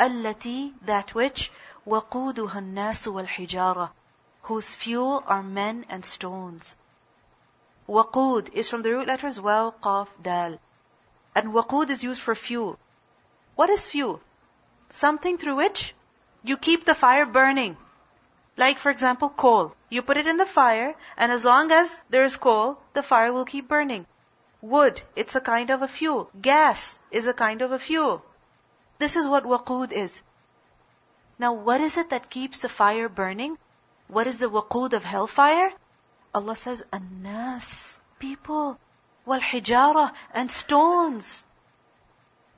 [0.00, 1.52] التي That which
[1.86, 3.90] وَقُودُهَا النَّاسُ وَالْحِجَارَةُ
[4.49, 6.75] Whose fuel are men and stones.
[7.87, 10.57] Waqud is from the root letters Waw, Qaf, Dal.
[11.35, 12.79] And waqud is used for fuel.
[13.53, 14.21] What is fuel?
[14.89, 15.93] Something through which
[16.41, 17.77] you keep the fire burning.
[18.57, 19.75] Like, for example, coal.
[19.87, 23.31] You put it in the fire, and as long as there is coal, the fire
[23.31, 24.07] will keep burning.
[24.61, 26.31] Wood, it's a kind of a fuel.
[26.41, 28.25] Gas is a kind of a fuel.
[28.97, 30.23] This is what waqud is.
[31.37, 33.59] Now, what is it that keeps the fire burning?
[34.09, 35.71] What is the waqud of hellfire?
[36.33, 38.79] Allah says, Annas, people,
[39.25, 41.45] wal hijara, and stones.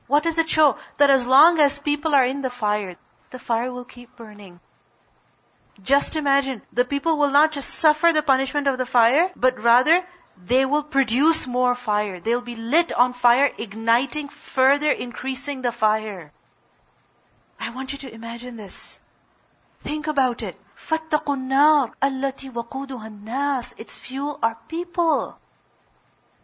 [0.07, 0.77] What does it show?
[0.97, 2.95] That as long as people are in the fire,
[3.31, 4.59] the fire will keep burning.
[5.83, 10.05] Just imagine, the people will not just suffer the punishment of the fire, but rather
[10.45, 12.19] they will produce more fire.
[12.21, 16.31] They'll be lit on fire, igniting, further increasing the fire.
[17.59, 18.99] I want you to imagine this.
[19.81, 20.55] Think about it.
[20.90, 25.38] فَاتَّقُوا النَّارِ الَّتِي وَقُودُهَا النَّاسِ Its fuel are people.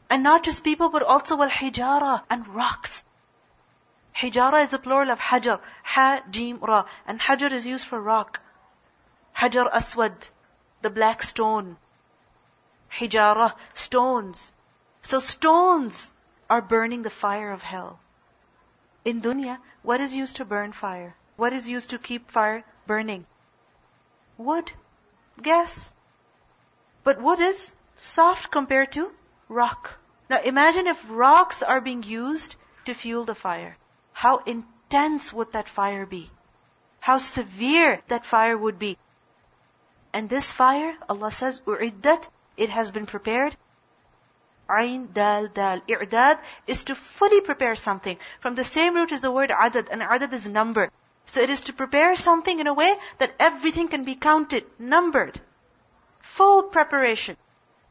[0.09, 3.03] And not just people, but also al-hijara and rocks.
[4.15, 5.61] Hijara is the plural of hajar.
[5.85, 6.85] Ha, jim, ra.
[7.07, 8.41] And hajar is used for rock.
[9.35, 10.29] Hajar aswad,
[10.83, 11.77] the black stone.
[12.91, 14.53] Hijara, stones.
[15.03, 16.15] So stones
[16.51, 17.99] are burning the fire of hell.
[19.05, 21.17] In dunya, what is used to burn fire?
[21.37, 23.27] What is used to keep fire burning?
[24.38, 24.72] Wood.
[25.42, 25.94] Gas.
[27.04, 29.12] But wood is soft compared to
[29.50, 29.98] rock.
[30.30, 33.78] Now imagine if rocks are being used to fuel the fire.
[34.14, 36.30] How intense would that fire be?
[37.00, 38.98] How severe that fire would be.
[40.14, 43.56] And this fire, Allah says, u'iddat, it has been prepared.
[44.70, 45.80] Ain, dal, dal.
[45.82, 48.18] I'dad is to fully prepare something.
[48.40, 50.92] From the same root is the word adad, and adad is number.
[51.28, 55.40] So it is to prepare something in a way that everything can be counted, numbered.
[56.22, 57.36] Full preparation.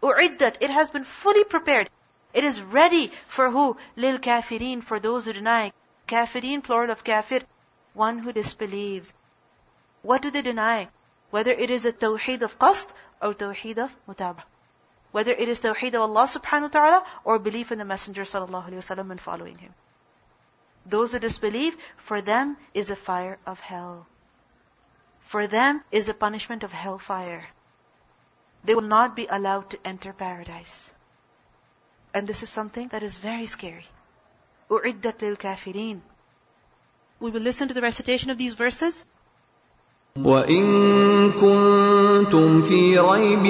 [0.03, 1.91] U'iddat, it has been fully prepared.
[2.33, 3.77] It is ready for who?
[3.95, 5.73] Lil kafirin, for those who deny.
[6.09, 7.43] Kafirin, plural of kafir,
[7.93, 9.13] one who disbelieves.
[10.01, 10.89] What do they deny?
[11.31, 14.45] Whether it is a tawheed of qasd or tawheed of mutabah.
[15.13, 18.71] Whether it is tawheed of Allah subhanahu wa ta'ala or belief in the Messenger sallallahu
[18.71, 19.75] alayhi wa and following him.
[20.86, 24.08] Those who disbelieve, for them is a fire of hell.
[25.22, 27.46] For them is a punishment of hellfire.
[28.64, 30.92] They will not be allowed to enter paradise.
[32.14, 33.86] And this is something that is very scary.
[34.70, 36.02] أُعِدَّتْ لِلْكَافِرِينَ
[37.20, 39.06] We will listen to the recitation of these verses.
[40.18, 43.46] وَإِن كُنتُمْ فِي رَيْبٍ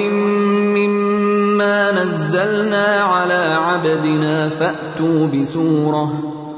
[0.76, 6.25] مِّمَّا ما نزلنا على عبدنا فأتوا بسورة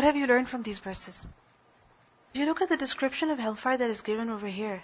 [0.00, 1.26] What have you learned from these verses?
[2.32, 4.82] If you look at the description of hellfire that is given over here,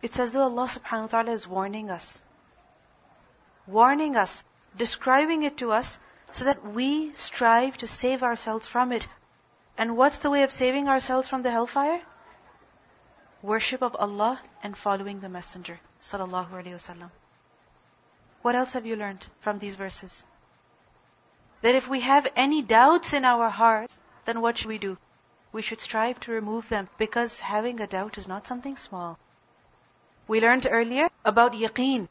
[0.00, 2.22] it's as though Allah subhanahu wa ta'ala is warning us.
[3.66, 4.44] Warning us,
[4.76, 5.98] describing it to us
[6.30, 9.08] so that we strive to save ourselves from it.
[9.76, 12.00] And what's the way of saving ourselves from the hellfire?
[13.42, 15.80] Worship of Allah and following the Messenger.
[16.00, 17.10] Sallallahu Alaihi Wasallam.
[18.42, 20.24] What else have you learned from these verses?
[21.61, 24.97] That if we have any doubts in our hearts, then what should we do?
[25.51, 29.17] We should strive to remove them because having a doubt is not something small.
[30.27, 32.07] We learned earlier about yaqeen.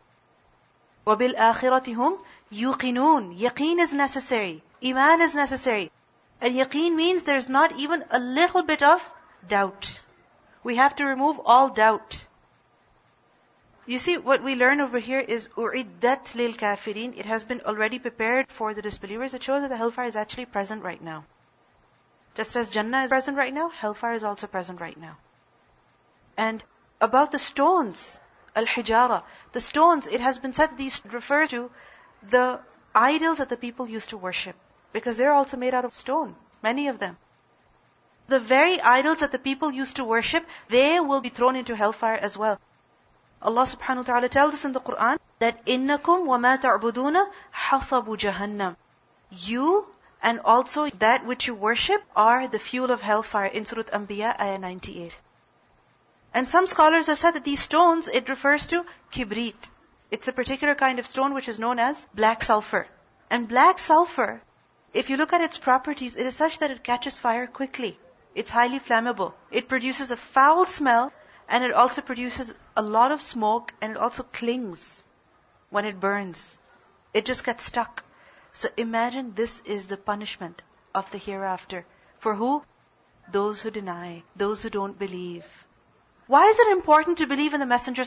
[1.07, 4.63] وَبِالْآخِرَةِ هُمْ يُقِنُونَ Yaqeen is necessary.
[4.85, 5.91] Iman is necessary.
[6.41, 9.13] And yaqeen means there's not even a little bit of
[9.47, 10.01] doubt.
[10.63, 12.25] We have to remove all doubt.
[13.88, 17.18] You see, what we learn over here is u'iddat lil kafirin.
[17.18, 19.36] It has been already prepared for the disbelievers.
[19.36, 21.26] It shows that the hellfire is actually present right now.
[22.34, 25.18] Just as Jannah is present right now, hellfire is also present right now.
[26.36, 26.64] And
[27.00, 28.20] about the stones,
[28.56, 29.22] al-hijara,
[29.52, 31.70] the stones, it has been said that these refer to
[32.24, 32.60] the
[32.96, 34.56] idols that the people used to worship.
[34.94, 37.18] Because they're also made out of stone, many of them.
[38.28, 42.16] The very idols that the people used to worship, they will be thrown into hellfire
[42.16, 42.60] as well.
[43.46, 47.26] Allah subhanahu wa ta'ala tells us in the Quran that innakum wa ma ta'buduna
[47.66, 48.76] hasabu jahannam.
[49.30, 49.88] You
[50.22, 54.58] and also that which you worship are the fuel of hellfire in Surah Anbiya ayah
[54.58, 55.20] 98.
[56.34, 59.70] And some scholars have said that these stones, it refers to kibrit.
[60.10, 62.88] It's a particular kind of stone which is known as black sulfur.
[63.30, 64.42] And black sulfur,
[64.94, 67.98] if you look at its properties, it is such that it catches fire quickly.
[68.34, 69.34] It's highly flammable.
[69.52, 71.14] It produces a foul smell
[71.48, 75.04] and it also produces a lot of smoke and it also clings
[75.70, 76.58] when it burns.
[77.14, 78.04] It just gets stuck.
[78.54, 80.62] So imagine this is the punishment
[80.94, 81.86] of the hereafter.
[82.20, 82.64] For who?
[83.32, 85.46] Those who deny, those who don't believe.
[86.28, 88.04] Why is it important to believe in the Messenger?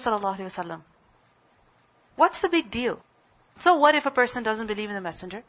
[2.17, 3.01] What's the big deal?
[3.59, 5.43] So what if a person doesn't believe in the Messenger?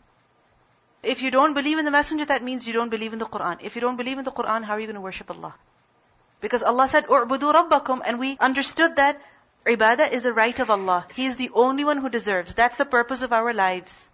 [1.01, 3.57] If you don't believe in the Messenger, that means you don't believe in the Quran.
[3.61, 5.55] If you don't believe in the Quran, how are you going to worship Allah?
[6.41, 9.21] Because Allah said, "U'budu rabbakum," and we understood that
[9.65, 11.05] ibadah is a right of Allah.
[11.13, 12.53] He is the only one who deserves.
[12.53, 14.09] That's the purpose of our lives.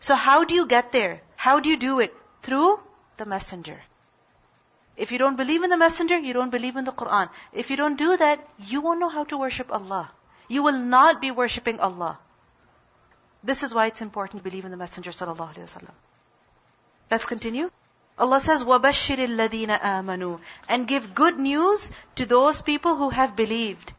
[0.00, 1.20] So how do you get there?
[1.36, 2.14] How do you do it?
[2.42, 2.80] Through
[3.18, 3.80] the messenger.
[4.96, 7.28] If you don't believe in the messenger, you don't believe in the Quran.
[7.52, 10.10] If you don't do that, you won't know how to worship Allah.
[10.48, 12.18] You will not be worshipping Allah.
[13.42, 15.94] This is why it's important to believe in the messenger sallallahu wasallam.
[17.10, 17.70] Let's continue.
[18.17, 23.93] Allah says, وَبَشِّرِ الَّذِينَ آمَنُوا And give good news to those people who have believed.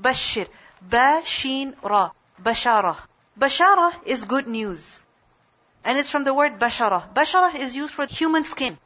[0.00, 0.46] Bashir.
[0.82, 2.10] Ba, Sheen, Ra.
[2.42, 2.96] Bashara.
[3.38, 5.00] Bashara is good news.
[5.84, 7.12] And it's from the word bashara.
[7.14, 8.76] Bashara is used for human skin.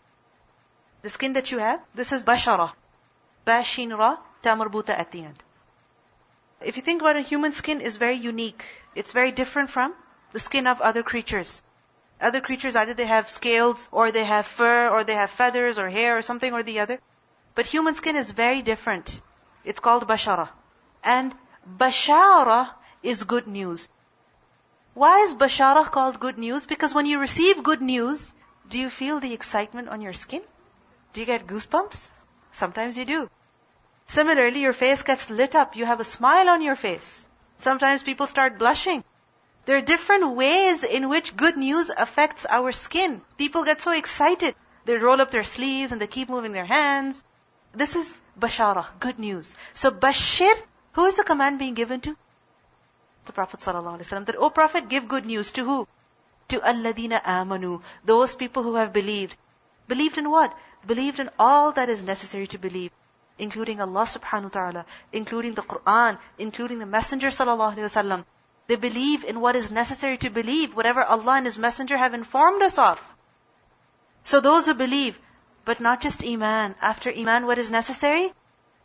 [1.03, 2.72] The skin that you have, this is bashara.
[3.44, 5.42] Ba, Sheen, Ra, Ta marbuta at the end.
[6.61, 8.64] If you think about it, human skin is very unique.
[8.94, 9.94] It's very different from
[10.33, 11.62] the skin of other creatures.
[12.21, 15.89] Other creatures, either they have scales, or they have fur, or they have feathers, or
[15.89, 16.99] hair, or something or the other.
[17.56, 19.21] But human skin is very different.
[19.63, 20.49] It's called bashara.
[21.04, 21.36] And
[21.78, 22.69] bashara
[23.04, 23.89] is good news.
[24.93, 26.67] Why is bashara called good news?
[26.67, 28.34] Because when you receive good news,
[28.69, 30.41] do you feel the excitement on your skin?
[31.13, 32.10] Do you get goosebumps?
[32.54, 33.30] Sometimes you do.
[34.08, 35.75] Similarly, your face gets lit up.
[35.75, 37.28] You have a smile on your face.
[37.58, 39.04] Sometimes people start blushing.
[39.65, 43.21] There are different ways in which good news affects our skin.
[43.38, 44.56] People get so excited.
[44.86, 47.23] They roll up their sleeves and they keep moving their hands.
[47.73, 49.56] This is bashara, good news.
[49.73, 50.56] So bashir,
[50.93, 52.15] who is the command being given to?
[53.25, 54.28] The Prophet ﷺ.
[54.28, 55.88] That, O Prophet, give good news to who?
[56.49, 59.36] To alladina amanu, those people who have believed.
[59.88, 60.56] Believed in what?
[60.86, 62.91] Believed in all that is necessary to believe
[63.38, 68.25] including Allah subhanahu wa ta'ala, including the Quran, including the Messenger sallallahu alaihi wasallam.
[68.66, 72.62] They believe in what is necessary to believe, whatever Allah and His Messenger have informed
[72.62, 73.03] us of.
[74.22, 75.18] So those who believe,
[75.64, 76.74] but not just Iman.
[76.81, 78.33] After Iman, what is necessary?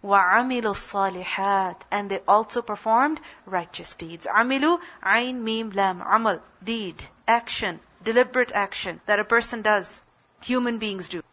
[0.04, 4.28] وَعَمِلُوا الصَّالِحَاتِ And they also performed righteous deeds.
[4.28, 10.02] عَمِلُوا عَين ميم lam amal deed, action, deliberate action that a person does.
[10.41, 11.24] Human beings do.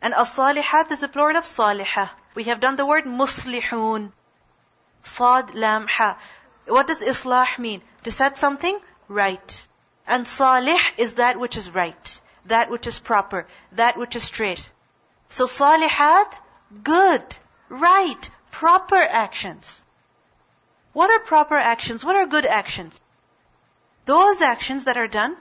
[0.00, 2.10] And as-salihat is a plural of salihah.
[2.34, 4.12] We have done the word muslihun.
[5.02, 6.16] Sad lam ha.
[6.65, 7.81] What does islah mean?
[8.03, 9.67] To set something right.
[10.07, 14.69] And salih is that which is right, that which is proper, that which is straight.
[15.29, 16.37] So salihat,
[16.83, 17.23] good,
[17.69, 19.83] right, proper actions.
[20.93, 22.03] What are proper actions?
[22.03, 22.99] What are good actions?
[24.05, 25.37] Those actions that are done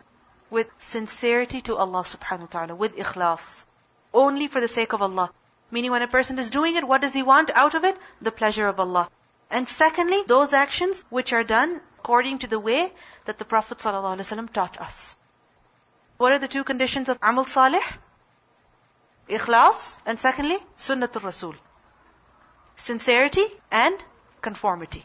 [0.51, 3.65] with sincerity to Allah subhanahu wa ta'ala, with ikhlas.
[4.13, 5.31] Only for the sake of Allah.
[5.71, 7.97] Meaning when a person is doing it, what does he want out of it?
[8.21, 9.09] The pleasure of Allah.
[9.51, 12.93] And secondly, those actions which are done according to the way
[13.25, 15.17] that the Prophet ﷺ taught us.
[16.19, 17.83] What are the two conditions of amal salih?
[19.29, 21.55] Ikhlas, and secondly, sunnatul rasul.
[22.77, 23.97] Sincerity and
[24.41, 25.05] conformity.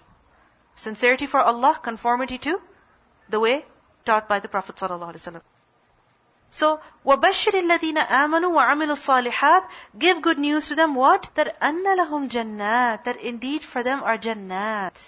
[0.76, 2.62] Sincerity for Allah, conformity to
[3.30, 3.66] the way
[4.06, 5.42] taught by the Prophet ﷺ.
[6.55, 11.29] So, وَبَشِّرِ الَّذِينَ آمَنُوا وَعَمِلُوا الصَّالِحَاتِ Give good news to them what?
[11.35, 14.99] That أَنَّ لَهُمْ جَنَّاتٍ That indeed for them are jannat.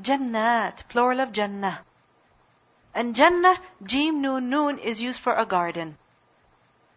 [0.00, 1.80] Jannat, plural of jannah.
[2.94, 5.96] And jannah, jim noon noon, is used for a garden.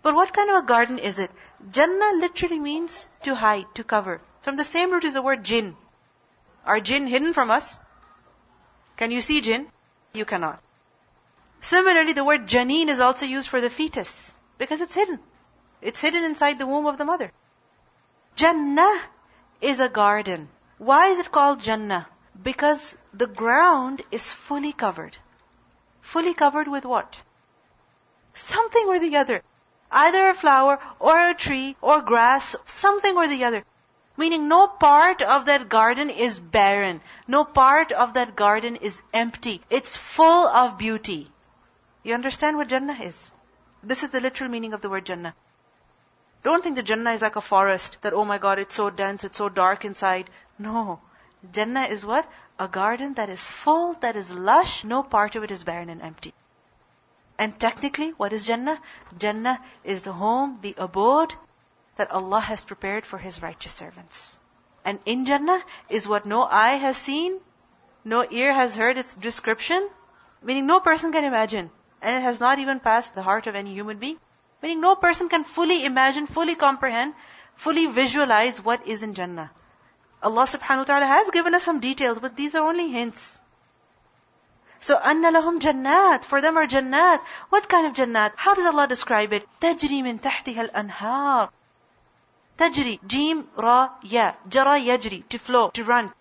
[0.02, 1.32] But what kind of a garden is it?
[1.72, 4.20] Jannah literally means to hide, to cover.
[4.42, 5.78] From the same root is the word jinn.
[6.66, 7.78] Are jinn hidden from us?
[8.98, 9.68] Can you see jinn?
[10.14, 10.60] You cannot.
[11.61, 15.19] Similarly, the word janeen is also used for the fetus because it's hidden.
[15.81, 17.33] It's hidden inside the womb of the mother.
[18.37, 19.01] Jannah
[19.61, 20.49] is a garden.
[20.79, 22.07] Why is it called Jannah?
[22.41, 25.17] Because the ground is fully covered.
[26.01, 27.23] Fully covered with what?
[28.35, 29.43] Something or the other.
[29.91, 33.65] Either a flower or a tree or grass, something or the other.
[34.17, 37.01] Meaning no part of that garden is barren.
[37.27, 39.61] No part of that garden is empty.
[39.71, 41.33] It's full of beauty.
[42.05, 43.33] You understand what Jannah is?
[43.83, 45.35] This is the literal meaning of the word Jannah.
[46.45, 49.25] Don't think the Jannah is like a forest that, oh my god, it's so dense,
[49.25, 50.31] it's so dark inside.
[50.59, 51.01] No.
[51.53, 52.31] Jannah is what?
[52.59, 56.01] A garden that is full, that is lush, no part of it is barren and
[56.01, 56.35] empty.
[57.39, 58.81] And technically, what is Jannah?
[59.19, 61.35] Jannah is the home, the abode
[61.97, 64.39] that Allah has prepared for His righteous servants.
[64.85, 67.41] And in Jannah is what no eye has seen,
[68.05, 69.89] no ear has heard its description,
[70.43, 71.71] meaning no person can imagine
[72.03, 74.19] and it has not even passed the heart of any human being.
[74.63, 77.15] Meaning no person can fully imagine, fully comprehend,
[77.57, 79.51] fully visualize what is in Jannah.
[80.23, 83.39] Allah subhanahu wa ta'ala has given us some details, but these are only hints.
[84.81, 86.25] So, anna lahum jannat.
[86.25, 87.21] For them are jannat.
[87.51, 88.33] What kind of jannat?
[88.37, 89.47] How does Allah describe it?
[89.61, 91.51] Tajri min tahtiha al-anhar.
[92.59, 94.33] Tajri, jim, ra, ya.
[94.49, 96.13] Jara yajri, to flow, to run.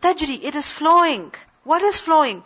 [0.00, 1.32] Tajri, it is flowing.
[1.64, 2.44] What is flowing?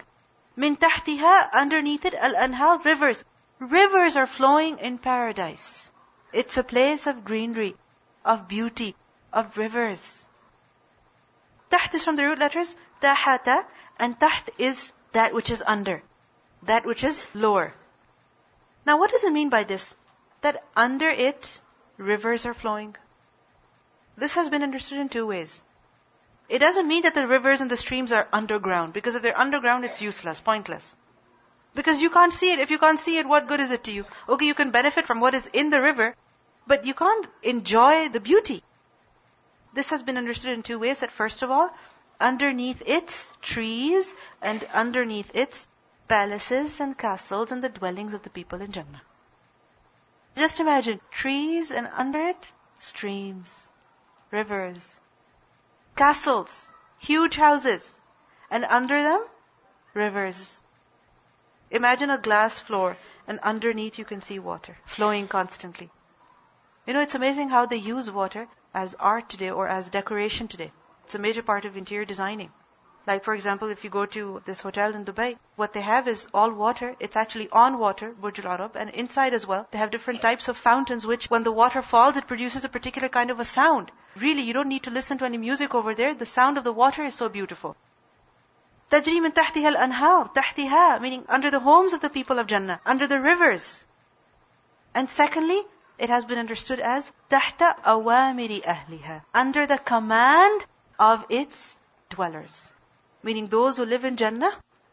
[0.56, 3.24] Min tahtiha, underneath it, al-anhār rivers.
[3.58, 5.90] Rivers are flowing in paradise.
[6.32, 7.76] It's a place of greenery,
[8.24, 8.96] of beauty,
[9.32, 10.26] of rivers.
[11.70, 13.66] Taht is from the root letters tahata,
[13.98, 16.02] and taht is that which is under,
[16.62, 17.74] that which is lower.
[18.86, 19.96] Now, what does it mean by this?
[20.40, 21.60] That under it,
[21.96, 22.96] rivers are flowing.
[24.16, 25.62] This has been understood in two ways.
[26.48, 29.84] It doesn't mean that the rivers and the streams are underground, because if they're underground,
[29.84, 30.96] it's useless, pointless.
[31.74, 32.58] Because you can't see it.
[32.58, 34.06] If you can't see it, what good is it to you?
[34.28, 36.14] Okay, you can benefit from what is in the river,
[36.66, 38.62] but you can't enjoy the beauty.
[39.74, 41.00] This has been understood in two ways.
[41.00, 41.70] That first of all,
[42.20, 45.68] underneath its trees and underneath its
[46.08, 49.02] palaces and castles and the dwellings of the people in Jannah.
[50.36, 53.68] Just imagine trees and under it, streams,
[54.30, 55.00] rivers,
[55.96, 57.98] castles, huge houses,
[58.50, 59.24] and under them,
[59.94, 60.60] rivers.
[61.70, 65.90] Imagine a glass floor, and underneath you can see water flowing constantly.
[66.86, 70.70] You know, it's amazing how they use water as art today or as decoration today.
[71.04, 72.52] It's a major part of interior designing.
[73.07, 76.27] Like, for example, if you go to this hotel in Dubai, what they have is
[76.33, 76.95] all water.
[76.99, 79.67] It's actually on water, Burj Al Arab, and inside as well.
[79.71, 83.09] They have different types of fountains, which when the water falls, it produces a particular
[83.09, 83.91] kind of a sound.
[84.15, 86.13] Really, you don't need to listen to any music over there.
[86.13, 87.75] The sound of the water is so beautiful.
[88.91, 93.07] تجري من تحتها الأنهار تحتها meaning under the homes of the people of Jannah under
[93.07, 93.85] the rivers
[94.93, 95.63] and secondly
[95.97, 100.65] it has been understood as تحت أوامر أهلها under the command
[100.99, 101.77] of its
[102.09, 102.69] dwellers
[103.28, 104.52] meaning those who live in Jannah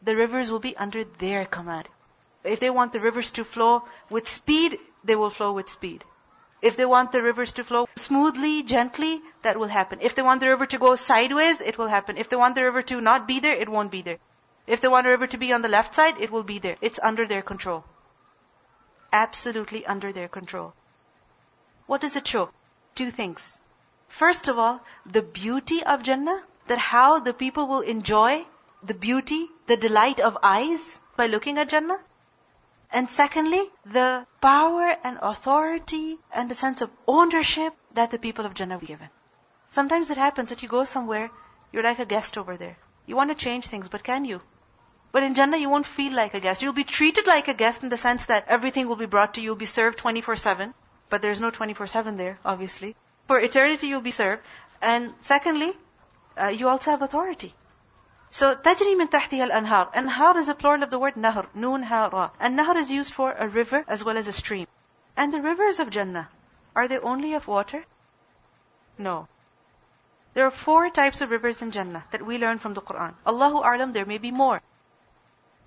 [0.09, 1.91] the rivers will be under their command
[2.55, 3.73] if they want the rivers to flow
[4.17, 4.79] with speed
[5.11, 6.09] they will flow with speed
[6.63, 9.99] If they want the rivers to flow smoothly, gently, that will happen.
[10.01, 12.17] If they want the river to go sideways, it will happen.
[12.17, 14.19] If they want the river to not be there, it won't be there.
[14.65, 16.77] If they want the river to be on the left side, it will be there.
[16.79, 17.83] It's under their control.
[19.11, 20.73] Absolutely under their control.
[21.85, 22.49] What does it show?
[22.95, 23.59] Two things.
[24.07, 28.45] First of all, the beauty of Jannah, that how the people will enjoy
[28.83, 31.99] the beauty, the delight of eyes by looking at Jannah.
[32.91, 38.53] And secondly, the power and authority and the sense of ownership that the people of
[38.53, 39.09] Jannah be given.
[39.69, 41.31] Sometimes it happens that you go somewhere,
[41.71, 42.77] you're like a guest over there.
[43.07, 44.41] You want to change things, but can you?
[45.11, 46.61] But in Jannah, you won't feel like a guest.
[46.61, 49.41] You'll be treated like a guest in the sense that everything will be brought to
[49.41, 49.45] you.
[49.45, 50.73] You'll be served 24-7.
[51.09, 52.95] But there's no 24-7 there, obviously.
[53.27, 54.41] For eternity, you'll be served.
[54.81, 55.73] And secondly,
[56.40, 57.54] uh, you also have authority.
[58.30, 59.94] So تجري من تحتها الأنهار.
[59.94, 62.30] Anhar is a plural of the word nahr, noon ha ra.
[62.38, 64.66] And nahr is used for a river as well as a stream.
[65.16, 66.28] And the rivers of Jannah,
[66.76, 67.84] are they only of water?
[68.98, 69.28] No.
[70.34, 73.14] There are four types of rivers in Jannah that we learn from the Quran.
[73.26, 74.60] Allahu A'lam, there may be more.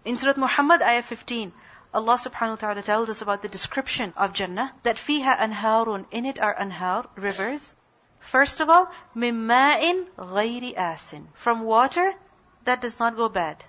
[0.05, 1.51] In Surah Muhammad, ayah 15,
[1.93, 6.26] Allah subhanahu wa ta'ala tells us about the description of Jannah, that fiha anharun, in
[6.26, 7.74] it are anhar, rivers.
[8.26, 12.14] First of all, mimma'in ghayri asin, from water
[12.64, 13.66] that does not go bad.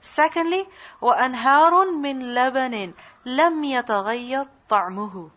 [0.00, 0.68] Secondly,
[1.00, 1.72] وَأَنْهَارٌ
[2.02, 5.30] مِّن لَبَنٍ لَمْ يَتَغَيَّرْ طَعْمُهُ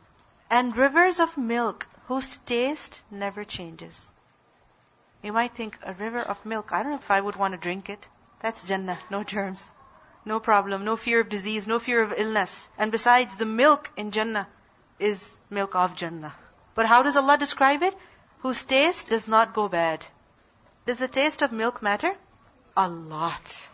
[0.49, 4.11] And rivers of milk whose taste never changes.
[5.21, 7.59] You might think, a river of milk, I don't know if I would want to
[7.59, 8.07] drink it.
[8.39, 9.71] That's Jannah, no germs.
[10.23, 12.67] No problem, no fear of disease, no fear of illness.
[12.79, 14.47] And besides, the milk in Jannah
[14.97, 16.33] is milk of Jannah.
[16.73, 17.95] But how does Allah describe it?
[18.42, 20.04] Whose taste does not go bad.
[20.86, 22.16] Does the taste of milk matter?
[22.76, 23.68] A lot.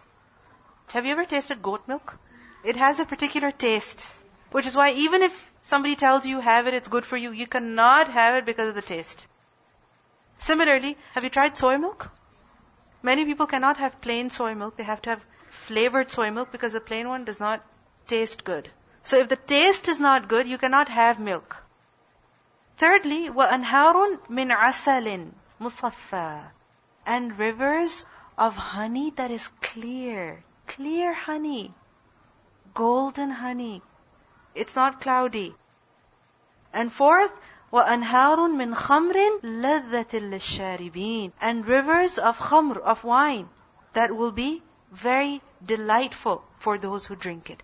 [0.88, 2.18] Have you ever tasted goat milk?
[2.64, 4.08] It has a particular taste.
[4.50, 7.46] Which is why even if somebody tells you have it, it's good for you, you
[7.46, 9.26] cannot have it because of the taste.
[10.38, 12.10] Similarly, have you tried soy milk?
[13.02, 14.76] Many people cannot have plain soy milk.
[14.76, 17.64] They have to have flavored soy milk because the plain one does not
[18.08, 18.68] taste good.
[19.04, 21.56] So if the taste is not good, you cannot have milk.
[22.77, 26.51] Thirdly, وَأَنْهَارٌ مِنْ عَسَلٍ مُصَفَّى
[27.05, 28.05] And rivers
[28.37, 30.43] of honey that is clear.
[30.67, 31.73] Clear honey.
[32.73, 33.81] Golden honey.
[34.53, 35.55] It's not cloudy.
[36.73, 37.39] And fourth,
[37.71, 43.47] وَأَنْهَارٌ مِّنْ خَمْرٍ لَذَّةٍ لِلشَّارِبِينَ And rivers of khamr, of wine,
[43.93, 44.61] that will be
[44.91, 47.63] very delightful for those who drink it.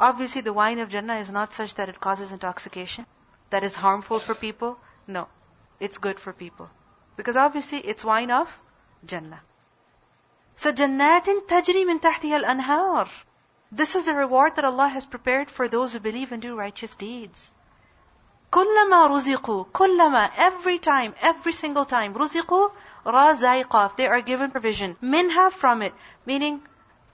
[0.00, 3.04] Obviously, the wine of Jannah is not such that it causes intoxication,
[3.50, 4.78] that is harmful for people.
[5.06, 5.28] No,
[5.80, 6.70] it's good for people.
[7.16, 8.48] Because obviously, it's wine of
[9.04, 9.40] Jannah.
[10.56, 13.08] So jannatin tajri min tahtiha al-anhar.
[13.70, 16.94] This is the reward that Allah has prepared for those who believe and do righteous
[16.94, 17.54] deeds.
[18.52, 22.70] كلما رزقوا كلما every time every single time رزقوا
[23.06, 25.92] رزايقا they are given provision minha from it
[26.24, 26.62] meaning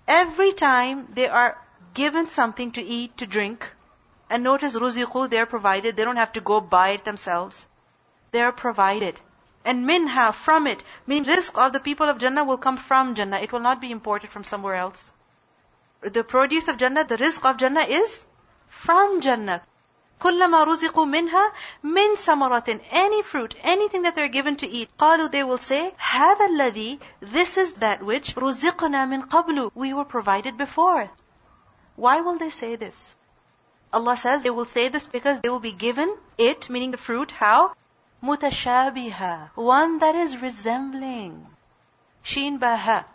[0.07, 1.59] every time they are
[1.95, 3.67] given something to eat to drink
[4.30, 5.96] and notice ruziqu, they are provided.
[5.96, 7.66] They don't have to go buy it themselves.
[8.32, 9.22] They are provided.
[9.64, 13.40] And minha, from it, mean rizq of the people of Jannah will come from Jannah.
[13.40, 15.12] It will not be imported from somewhere else.
[16.02, 18.26] The produce of Jannah, the rizq of Jannah is
[18.68, 19.62] from Jannah.
[20.20, 21.52] كلما رزقوا منها
[21.84, 26.48] من ثمرة any fruit anything that they're given to eat قالوا they will say هذا
[26.48, 31.10] الذي this is that which رزقنا من قبل we were provided before
[31.96, 33.16] why will they say this
[33.94, 37.32] Allah says they will say this because they will be given it meaning the fruit
[37.32, 37.74] how
[38.24, 41.48] mutashabiha, one that is resembling.
[42.22, 43.06] Sheen baha.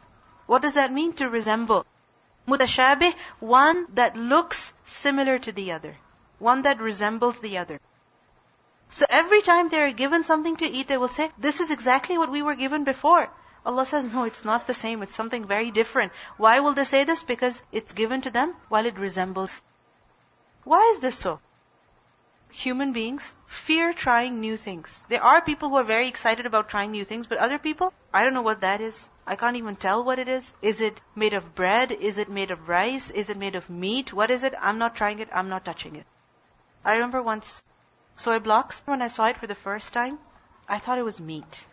[0.47, 1.85] What does that mean to resemble?
[2.49, 5.97] Mutashabih, one that looks similar to the other.
[6.39, 7.81] One that resembles the other.
[8.91, 12.19] So every time they are given something to eat, they will say, this is exactly
[12.19, 13.31] what we were given before.
[13.65, 15.03] Allah says, no, it's not the same.
[15.03, 16.13] It's something very different.
[16.37, 17.23] Why will they say this?
[17.23, 19.63] Because it's given to them while it resembles.
[20.65, 21.41] Why is this so?
[22.53, 25.07] human beings fear trying new things.
[25.09, 28.25] There are people who are very excited about trying new things, but other people, I
[28.25, 29.09] don't know what that is.
[29.27, 30.55] I can't even tell what it is.
[30.61, 31.93] Is it made of bread?
[31.93, 33.11] Is it made of rice?
[33.11, 34.13] Is it made of meat?
[34.13, 34.55] What is it?
[34.61, 35.29] I'm not trying it.
[35.33, 36.07] I'm not touching it.
[36.85, 37.63] I remember once
[38.17, 40.19] soy blocks, when I saw it for the first time,
[40.69, 41.67] I thought it was meat.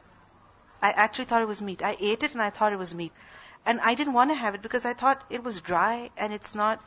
[0.82, 1.84] I actually thought it was meat.
[1.84, 3.12] I ate it and I thought it was meat.
[3.66, 6.56] And I didn't want to have it because I thought it was dry and it's
[6.56, 6.82] not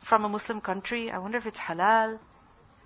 [0.00, 1.10] from a Muslim country.
[1.10, 2.18] I wonder if it's halal.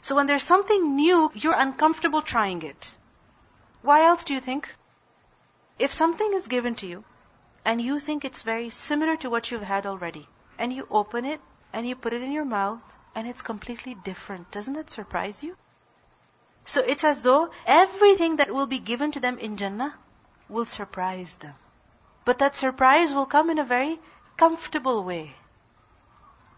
[0.01, 2.95] So when there's something new, you're uncomfortable trying it.
[3.83, 4.75] Why else do you think?
[5.79, 7.05] If something is given to you,
[7.65, 11.41] and you think it's very similar to what you've had already, and you open it,
[11.73, 12.83] and you put it in your mouth,
[13.15, 15.57] and it's completely different, doesn't that surprise you?
[16.65, 19.95] So it's as though everything that will be given to them in Jannah
[20.49, 21.55] will surprise them.
[22.25, 23.99] But that surprise will come in a very
[24.37, 25.35] comfortable way.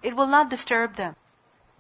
[0.05, 1.17] It will not disturb them.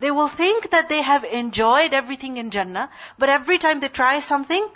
[0.01, 4.18] They will think that they have enjoyed everything in Jannah, but every time they try
[4.20, 4.68] something,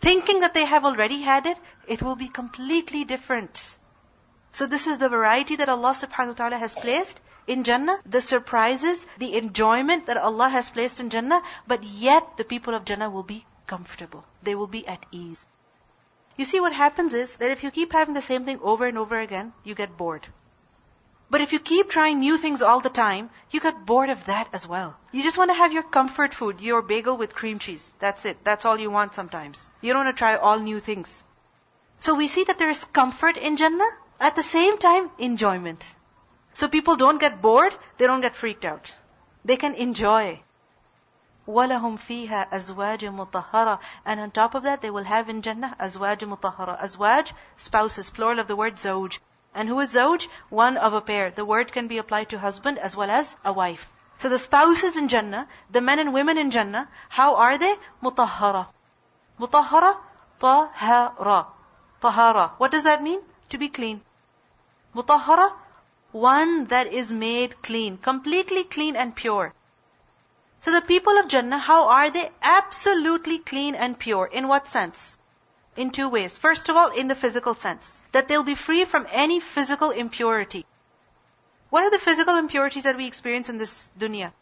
[0.00, 1.58] thinking that they have already had it,
[1.88, 3.76] it will be completely different.
[4.52, 8.20] So this is the variety that Allah subhanahu wa ta'ala has placed in Jannah, the
[8.20, 13.10] surprises, the enjoyment that Allah has placed in Jannah, but yet the people of Jannah
[13.10, 14.24] will be comfortable.
[14.42, 15.46] They will be at ease.
[16.36, 18.98] You see what happens is that if you keep having the same thing over and
[18.98, 20.26] over again, you get bored.
[21.29, 24.49] But if you keep trying new things all the time, you get bored of that
[24.51, 24.97] as well.
[25.13, 27.95] You just want to have your comfort food, your bagel with cream cheese.
[27.99, 28.43] That's it.
[28.43, 29.71] That's all you want sometimes.
[29.79, 31.23] You don't want to try all new things.
[32.01, 35.95] So we see that there is comfort in Jannah, at the same time, enjoyment.
[36.53, 38.93] So people don't get bored, they don't get freaked out.
[39.45, 40.41] They can enjoy.
[41.47, 46.37] وَلَهُمْ فِيهَا أَزْوَاجٌ مُطَهَّرَةٌ And on top of that, they will have in Jannah أَزْوَاجٌ
[46.37, 49.19] مُطَهَّرَةٌ Azwaj, spouses, plural of the word zawj.
[49.56, 50.28] And who is zawj?
[50.50, 51.30] One of a pair.
[51.30, 53.90] The word can be applied to husband as well as a wife.
[54.18, 57.74] So the spouses in Jannah, the men and women in Jannah, how are they?
[58.02, 58.66] Mutahhara.
[59.40, 59.96] Mutahhara,
[60.40, 61.46] tahara.
[62.02, 62.52] Tahara.
[62.58, 63.20] What does that mean?
[63.48, 64.02] To be clean.
[64.94, 65.52] Mutahhara,
[66.12, 69.54] one that is made clean, completely clean and pure.
[70.60, 72.30] So the people of Jannah, how are they?
[72.42, 74.26] Absolutely clean and pure.
[74.26, 75.16] In what sense?
[75.76, 76.38] In two ways.
[76.38, 80.64] First of all, in the physical sense, that they'll be free from any physical impurity.
[81.70, 84.32] What are the physical impurities that we experience in this dunya?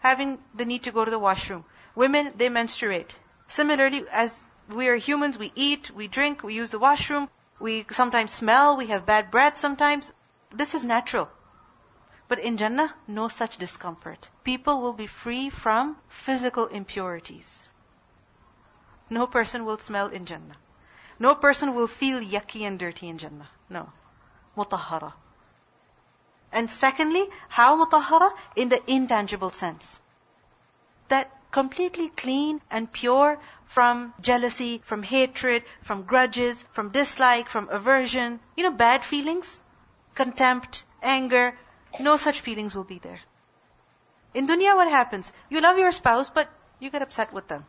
[0.00, 1.64] Having the need to go to the washroom.
[1.94, 3.16] Women, they menstruate.
[3.48, 7.28] Similarly, as we are humans, we eat, we drink, we use the washroom,
[7.58, 10.12] we sometimes smell, we have bad breath sometimes.
[10.52, 11.30] This is natural.
[12.28, 14.28] But in Jannah, no such discomfort.
[14.42, 17.65] People will be free from physical impurities.
[19.08, 20.56] No person will smell in Jannah.
[21.18, 23.48] No person will feel yucky and dirty in Jannah.
[23.70, 23.92] No.
[24.56, 25.12] Mutahara.
[26.52, 28.32] And secondly, how mutahara?
[28.56, 30.00] In the intangible sense.
[31.08, 38.40] That completely clean and pure from jealousy, from hatred, from grudges, from dislike, from aversion,
[38.56, 39.62] you know, bad feelings,
[40.14, 41.56] contempt, anger,
[42.00, 43.20] no such feelings will be there.
[44.34, 45.32] In dunya, what happens?
[45.48, 46.48] You love your spouse, but
[46.78, 47.64] you get upset with them.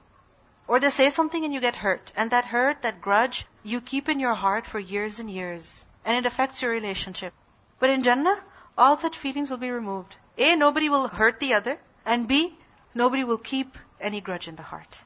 [0.68, 2.12] Or they say something and you get hurt.
[2.16, 5.86] And that hurt, that grudge, you keep in your heart for years and years.
[6.04, 7.34] And it affects your relationship.
[7.80, 8.38] But in Jannah,
[8.78, 10.16] all such feelings will be removed.
[10.38, 11.78] A, nobody will hurt the other.
[12.06, 12.58] And B,
[12.94, 15.02] nobody will keep any grudge in the heart.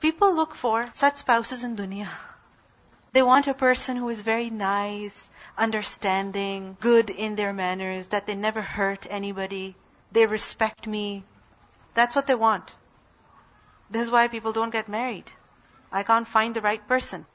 [0.00, 2.08] People look for such spouses in dunya.
[3.12, 8.36] They want a person who is very nice, understanding, good in their manners, that they
[8.36, 9.74] never hurt anybody,
[10.12, 11.24] they respect me.
[11.94, 12.74] That's what they want.
[13.90, 15.32] This is why people don't get married.
[15.90, 17.26] I can't find the right person.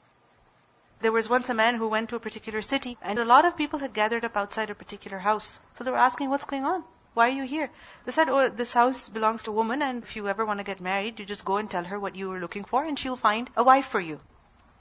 [1.00, 3.58] There was once a man who went to a particular city and a lot of
[3.58, 5.60] people had gathered up outside a particular house.
[5.74, 6.82] So they were asking, what's going on?
[7.12, 7.70] Why are you here?
[8.06, 10.64] They said, oh, this house belongs to a woman and if you ever want to
[10.64, 13.16] get married, you just go and tell her what you were looking for and she'll
[13.16, 14.18] find a wife for you.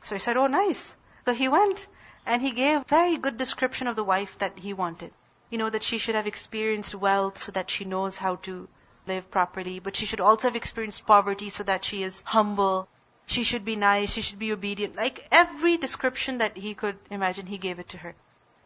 [0.04, 0.96] So he said, oh nice.
[1.26, 1.88] So he went
[2.26, 5.12] and he gave a very good description of the wife that he wanted.
[5.50, 8.70] You know, that she should have experienced wealth so that she knows how to
[9.08, 12.88] live properly, but she should also have experienced poverty so that she is humble.
[13.26, 14.96] She should be nice, she should be obedient.
[14.96, 18.16] Like every description that he could imagine, he gave it to her.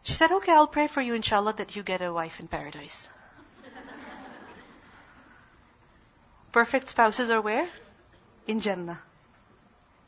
[0.04, 3.08] She said, okay, I'll pray for you, inshallah, that you get a wife in paradise.
[6.52, 7.70] Perfect spouses are where?
[8.48, 9.00] In Jannah.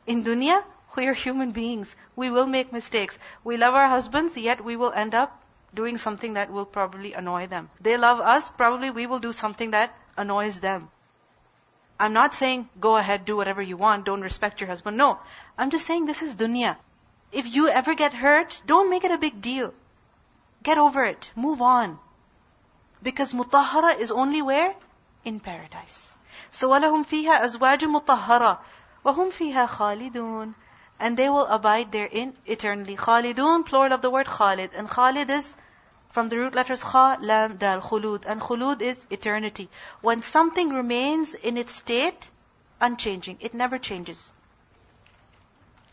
[0.06, 0.64] In dunya,
[0.96, 1.94] we are human beings.
[2.16, 3.18] We will make mistakes.
[3.44, 5.38] We love our husbands, yet we will end up
[5.74, 7.70] doing something that will probably annoy them.
[7.80, 10.89] They love us, probably we will do something that annoys them.
[11.99, 14.97] I'm not saying go ahead, do whatever you want, don't respect your husband.
[14.97, 15.19] No.
[15.57, 16.75] I'm just saying this is dunya.
[17.31, 19.73] If you ever get hurt, don't make it a big deal.
[20.63, 21.31] Get over it.
[21.35, 21.99] Move on.
[23.01, 24.75] Because mutahara is only where?
[25.25, 26.13] In paradise.
[26.51, 28.59] So وَلَهُمْ فِيهَا أَزْوَاجٌ مُطَهَّرَةٌ
[29.05, 30.53] وَهُمْ فِيهَا خَالِدُونَ
[30.99, 32.95] And they will abide therein eternally.
[32.95, 34.71] Khalidun, plural of the word Khalid.
[34.73, 35.55] And Khalid is
[36.12, 38.24] from the root letters kha, lam, dal, khulud.
[38.26, 39.68] And khulud is eternity.
[40.02, 42.30] When something remains in its state,
[42.80, 44.32] unchanging, it never changes.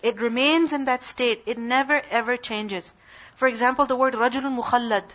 [0.04, 1.44] It remains in that state.
[1.46, 2.94] It never ever changes.
[3.36, 5.06] For example, the word rajulun mukhallad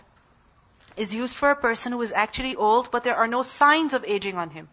[0.96, 4.04] is used for a person who is actually old, but there are no signs of
[4.04, 4.68] aging on him.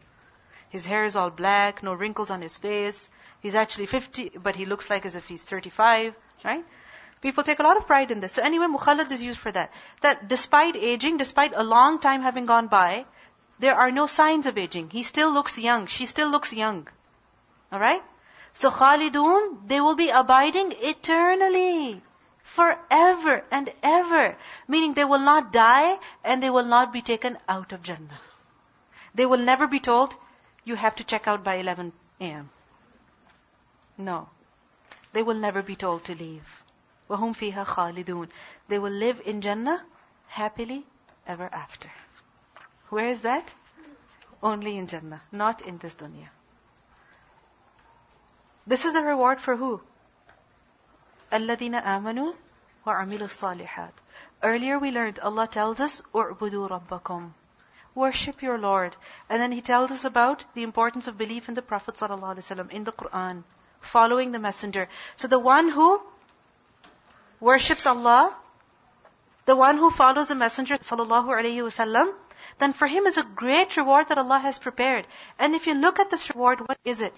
[0.70, 3.10] His hair is all black, no wrinkles on his face.
[3.42, 6.16] He's actually 50, but he looks like as if he's 35,
[6.46, 6.64] right?
[7.22, 8.34] People take a lot of pride in this.
[8.34, 9.72] So anyway, mukhallad is used for that.
[10.02, 13.06] That despite aging, despite a long time having gone by,
[13.62, 14.90] There are no signs of aging.
[14.90, 15.86] He still looks young.
[15.86, 16.88] She still looks young.
[17.72, 18.04] Alright?
[18.54, 22.02] So khalidun, they will be abiding eternally.
[22.42, 24.36] Forever and ever.
[24.68, 28.20] Meaning they will not die and they will not be taken out of Jannah.
[29.14, 30.16] They will never be told,
[30.64, 32.50] you have to check out by 11 a.m.
[33.96, 34.28] No.
[35.14, 36.61] They will never be told to leave.
[37.11, 38.29] وَهُمْ فِيهَا خَالِدُونَ
[38.69, 39.85] They will live in Jannah
[40.29, 40.87] happily
[41.27, 41.91] ever after.
[42.89, 43.53] Where is that?
[44.43, 46.29] Only in Jannah, not in this dunya.
[48.67, 49.81] This is the reward for who?
[51.33, 52.35] الَّذِينَ آمَنُوا
[52.87, 53.93] وَعَمِلُوا الصَّالِحَاتِ
[54.43, 57.33] Earlier we learned, Allah tells us, اُعْبُدُوا رَبَّكُمْ
[57.95, 58.97] Worship your Lord.
[59.29, 62.85] And then He tells us about the importance of belief in the Prophet ﷺ, in
[62.85, 63.43] the Quran,
[63.81, 64.89] following the Messenger.
[65.17, 66.03] So the one who
[67.42, 68.34] worships Allah,
[69.46, 72.14] the one who follows the Messenger ﷺ,
[72.60, 75.08] then for him is a great reward that Allah has prepared.
[75.40, 77.14] And if you look at this reward, what is it?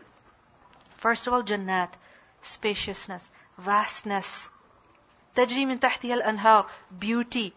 [0.97, 1.89] First of all, Jannat,
[2.41, 4.49] spaciousness, vastness.
[5.35, 6.67] Tajri min tahtiha al-anhar,
[6.97, 7.53] beauty,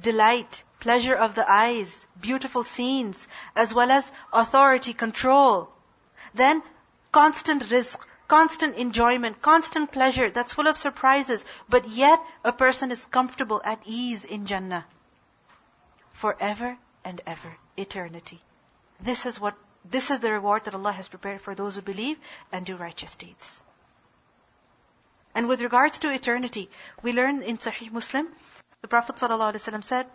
[0.00, 5.68] delight, pleasure of the eyes, beautiful scenes, as well as authority, control.
[6.34, 6.62] Then
[7.10, 7.98] constant rizq,
[8.28, 13.80] constant enjoyment, constant pleasure that's full of surprises, but yet a person is comfortable at
[13.84, 14.84] ease in Jannah.
[16.12, 18.40] Forever and ever, eternity.
[19.00, 19.54] This is what,
[19.84, 22.18] this is the reward that Allah has prepared for those who believe
[22.50, 23.62] and do righteous deeds.
[25.34, 26.70] And with regards to eternity,
[27.02, 28.28] we learn in Sahih Muslim,
[28.80, 30.06] the Prophet ﷺ said,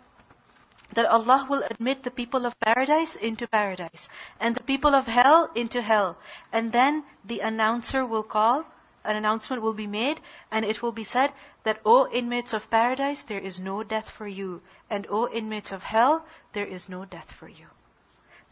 [0.94, 4.08] that Allah will admit the people of paradise into paradise
[4.40, 6.16] and the people of hell into hell.
[6.52, 8.66] And then the announcer will call,
[9.04, 10.20] an announcement will be made,
[10.50, 11.32] and it will be said
[11.64, 14.62] that, O inmates of paradise, there is no death for you.
[14.90, 17.66] And O inmates of hell, there is no death for you.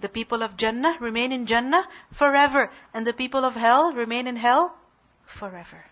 [0.00, 4.36] The people of Jannah remain in Jannah forever, and the people of hell remain in
[4.36, 4.74] hell
[5.26, 5.84] forever.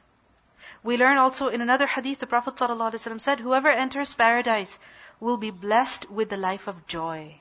[0.83, 4.79] We learn also in another hadith, the Prophet ﷺ said, Whoever enters paradise
[5.21, 7.41] will be blessed with the life of joy.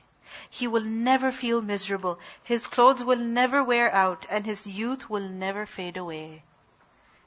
[0.50, 2.18] He will never feel miserable.
[2.42, 6.42] His clothes will never wear out, and his youth will never fade away.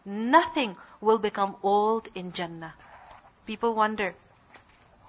[0.06, 2.74] Nothing will become old in Jannah.
[3.46, 4.16] People wonder,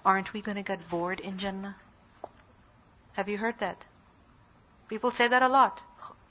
[0.05, 1.77] aren't we going to get bored in Jannah?
[3.13, 3.85] Have you heard that?
[4.89, 5.81] People say that a lot.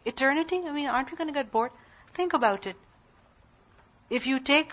[0.06, 0.62] Eternity?
[0.66, 1.72] I mean, aren't we going to get bored?
[2.14, 2.76] Think about it.
[4.10, 4.72] If you take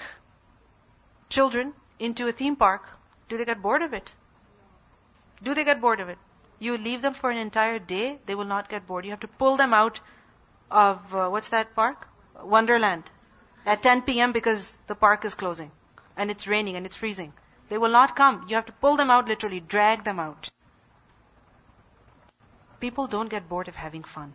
[1.28, 2.88] children into a theme park,
[3.28, 4.14] do they get bored of it?
[5.42, 6.18] Do they get bored of it?
[6.58, 9.04] You leave them for an entire day, they will not get bored.
[9.04, 10.00] You have to pull them out
[10.70, 12.08] of, uh, what's that park?
[12.42, 13.04] Wonderland.
[13.64, 14.32] At 10 p.m.
[14.32, 15.70] because the park is closing.
[16.16, 17.32] And it's raining and it's freezing.
[17.68, 18.46] They will not come.
[18.48, 20.50] You have to pull them out literally, drag them out.
[22.80, 24.34] People don't get bored of having fun.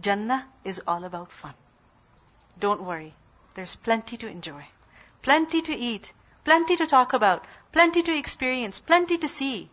[0.00, 1.54] Jannah is all about fun.
[2.58, 3.14] Don't worry.
[3.54, 4.66] There's plenty to enjoy.
[5.22, 6.12] Plenty to eat.
[6.44, 7.44] Plenty to talk about.
[7.72, 8.80] Plenty to experience.
[8.80, 9.68] Plenty to see.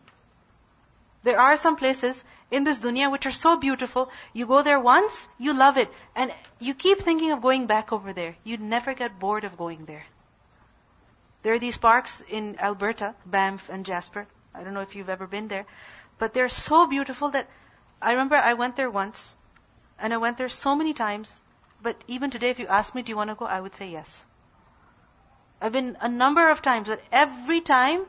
[1.27, 4.09] There are some places in this dunya which are so beautiful.
[4.31, 8.13] You go there once, you love it, and you keep thinking of going back over
[8.13, 8.37] there.
[8.45, 10.05] You never get bored of going there.
[11.43, 14.25] There are these parks in Alberta, Banff and Jasper.
[14.55, 15.65] I don't know if you've ever been there,
[16.17, 17.49] but they're so beautiful that
[18.01, 19.35] I remember I went there once,
[19.99, 21.43] and I went there so many times.
[21.81, 23.45] But even today, if you ask me, do you want to go?
[23.45, 24.23] I would say yes.
[25.59, 28.05] I've been a number of times, but every time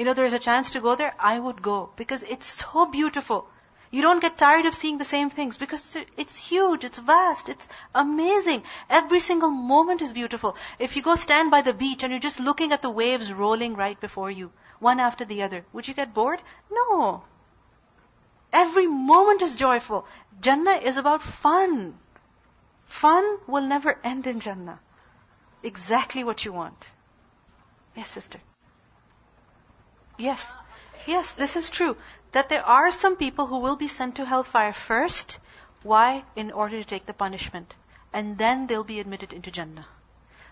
[0.00, 3.46] you know, there's a chance to go there, I would go because it's so beautiful.
[3.90, 7.68] You don't get tired of seeing the same things because it's huge, it's vast, it's
[7.94, 8.62] amazing.
[8.88, 10.56] Every single moment is beautiful.
[10.78, 13.76] If you go stand by the beach and you're just looking at the waves rolling
[13.76, 16.40] right before you, one after the other, would you get bored?
[16.70, 17.22] No.
[18.54, 20.06] Every moment is joyful.
[20.40, 21.98] Jannah is about fun.
[22.86, 24.80] Fun will never end in Jannah.
[25.62, 26.90] Exactly what you want.
[27.94, 28.40] Yes, sister.
[30.20, 30.56] Yes.
[31.06, 31.96] Yes, this is true.
[32.32, 35.38] That there are some people who will be sent to hellfire first.
[35.82, 36.24] Why?
[36.36, 37.74] In order to take the punishment.
[38.12, 39.86] And then they'll be admitted into Jannah.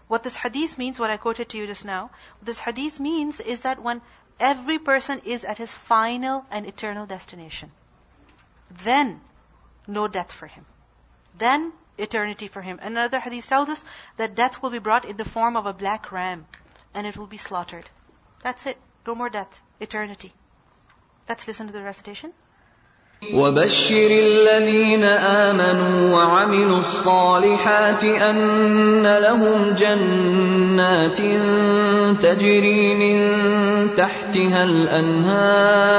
[0.06, 2.10] What this hadith means, what I quoted to you just now,
[2.40, 4.00] this hadith means is that when
[4.40, 7.70] every person is at his final and eternal destination,
[8.70, 9.20] then
[9.86, 10.64] no death for him.
[11.36, 12.78] Then eternity for him.
[12.80, 13.84] Another hadith tells us
[14.16, 16.46] that death will be brought in the form of a black ram
[16.94, 17.90] and it will be slaughtered.
[18.42, 18.78] That's it.
[19.06, 19.62] No more death.
[19.80, 20.32] Eternity.
[21.28, 22.32] Let's listen to the recitation.
[23.34, 31.18] وبشر الذين آمنوا وعملوا الصالحات أن لهم جنات
[32.22, 33.34] تجري من
[33.94, 35.98] تحتها الأنهار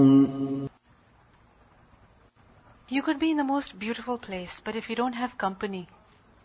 [2.91, 5.87] You could be in the most beautiful place, but if you don't have company,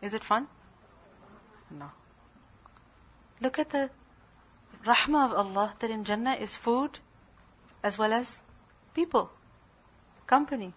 [0.01, 0.47] is it fun?
[1.73, 1.91] No.
[3.41, 3.91] Look at the
[4.85, 7.01] rahmah of Allah that in Jannah is food
[7.83, 8.41] as well as
[8.95, 9.29] people,
[10.29, 10.73] company.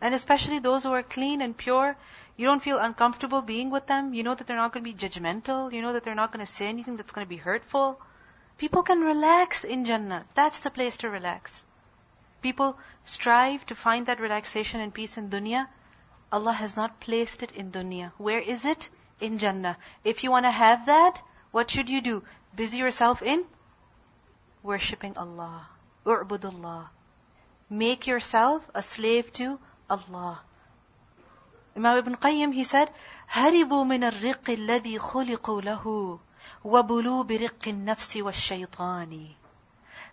[0.00, 1.96] And especially those who are clean and pure,
[2.36, 4.12] you don't feel uncomfortable being with them.
[4.12, 5.72] You know that they're not going to be judgmental.
[5.72, 8.00] You know that they're not going to say anything that's going to be hurtful.
[8.56, 10.24] People can relax in Jannah.
[10.34, 11.64] That's the place to relax.
[12.41, 15.67] People strive to find that relaxation and peace in dunya.
[16.31, 18.11] Allah has not placed it in dunya.
[18.17, 18.89] Where is it?
[19.19, 19.77] In Jannah.
[20.03, 22.23] If you want to have that, what should you do?
[22.55, 23.45] Busy yourself in
[24.63, 25.67] worshipping Allah.
[26.05, 26.87] U'budullah.
[27.69, 30.41] Make yourself a slave to Allah.
[31.75, 32.89] Imam Ibn Qayyim, he said,
[33.29, 36.19] هربوا من الرق الذي خلقوا له
[36.63, 39.27] وبلوا برق النفس والشيطان.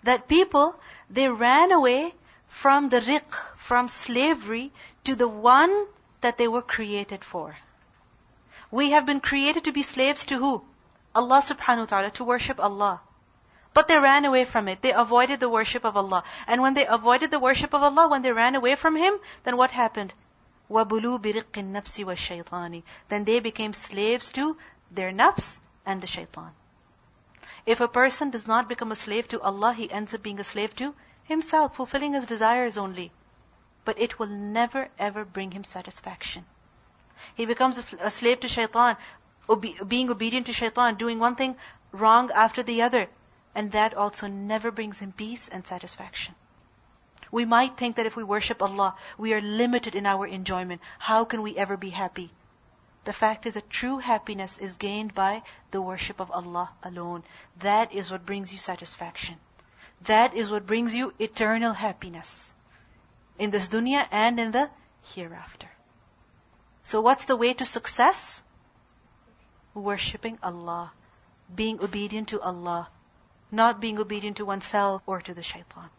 [0.05, 0.75] That people,
[1.09, 2.15] they ran away
[2.49, 4.73] from the riq, from slavery,
[5.05, 5.87] to the one
[6.21, 7.57] that they were created for.
[8.71, 10.63] We have been created to be slaves to who?
[11.15, 13.01] Allah subhanahu wa ta'ala, to worship Allah.
[13.73, 14.83] But they ran away from it.
[14.83, 16.25] They avoided the worship of Allah.
[16.47, 19.15] And when they avoided the worship of Allah, when they ran away from Him,
[19.45, 20.13] then what happened?
[20.71, 24.57] وَبُلُوا بِرِقِّ النَّفْسِ وَالشَّيْطَانِ Then they became slaves to
[24.91, 26.53] their nafs and the shaitan.
[27.66, 30.44] If a person does not become a slave to Allah, he ends up being a
[30.44, 30.94] slave to
[31.24, 33.12] himself, fulfilling his desires only.
[33.84, 36.46] But it will never ever bring him satisfaction.
[37.34, 38.98] He becomes a slave to shaitan,
[39.50, 41.56] obe- being obedient to shaitan, doing one thing
[41.92, 43.08] wrong after the other.
[43.56, 46.36] And that also never brings him peace and satisfaction.
[47.32, 50.82] We might think that if we worship Allah, we are limited in our enjoyment.
[51.00, 52.30] How can we ever be happy?
[53.06, 57.24] The fact is that true happiness is gained by the worship of Allah alone.
[57.60, 59.38] That is what brings you satisfaction.
[60.02, 62.54] That is what brings you eternal happiness.
[63.40, 64.70] In this dunya and in the
[65.14, 65.70] hereafter.
[66.84, 68.42] So what's the way to success?
[69.74, 70.92] Worshipping Allah.
[71.56, 72.90] Being obedient to Allah
[73.52, 75.90] not being obedient to oneself or to the shaitan.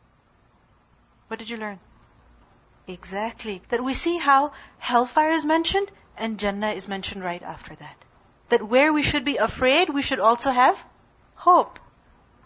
[1.28, 1.80] What did you learn?
[2.86, 3.62] Exactly.
[3.68, 7.96] That we see how hellfire is mentioned and Jannah is mentioned right after that.
[8.48, 10.82] That where we should be afraid, we should also have
[11.34, 11.78] hope.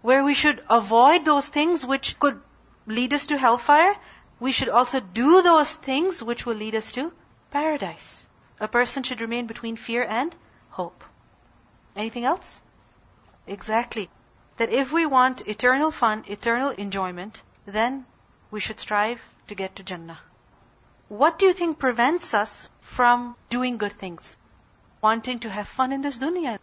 [0.02, 2.40] Where we should avoid those things which could
[2.86, 3.96] lead us to hellfire,
[4.38, 7.12] we should also do those things which will lead us to
[7.50, 8.26] paradise.
[8.58, 10.34] A person should remain between fear and
[10.70, 11.04] hope.
[11.94, 12.60] Anything else?
[13.46, 14.08] Exactly
[14.60, 18.04] that if we want eternal fun, eternal enjoyment, then
[18.50, 20.18] we should strive to get to Jannah.
[21.08, 24.36] What do you think prevents us from doing good things?
[25.00, 26.58] Wanting to have fun in this dunya.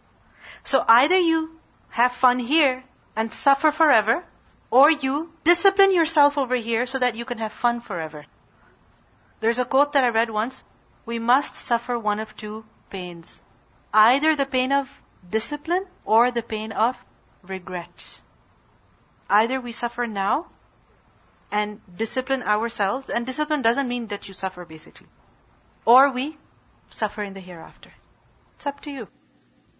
[0.62, 1.58] So either you
[1.90, 2.84] have fun here
[3.16, 4.22] and suffer forever,
[4.70, 8.26] or you discipline yourself over here so that you can have fun forever.
[9.40, 10.62] There's a quote that I read once.
[11.06, 13.40] We must suffer one of two pains.
[13.92, 14.88] Either the pain of
[15.30, 17.02] discipline or the pain of
[17.42, 18.20] regret.
[19.30, 20.46] Either we suffer now
[21.50, 25.06] and discipline ourselves, and discipline doesn't mean that you suffer basically,
[25.87, 26.37] or we
[26.89, 27.91] suffer in the hereafter.
[28.55, 29.07] It's up to you.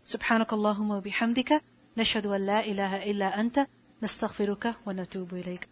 [0.05, 1.61] سبحانك اللهم وبحمدك
[1.97, 3.67] نشهد أن لا إله إلا أنت
[4.01, 5.67] نستغفرك ونتوب إليك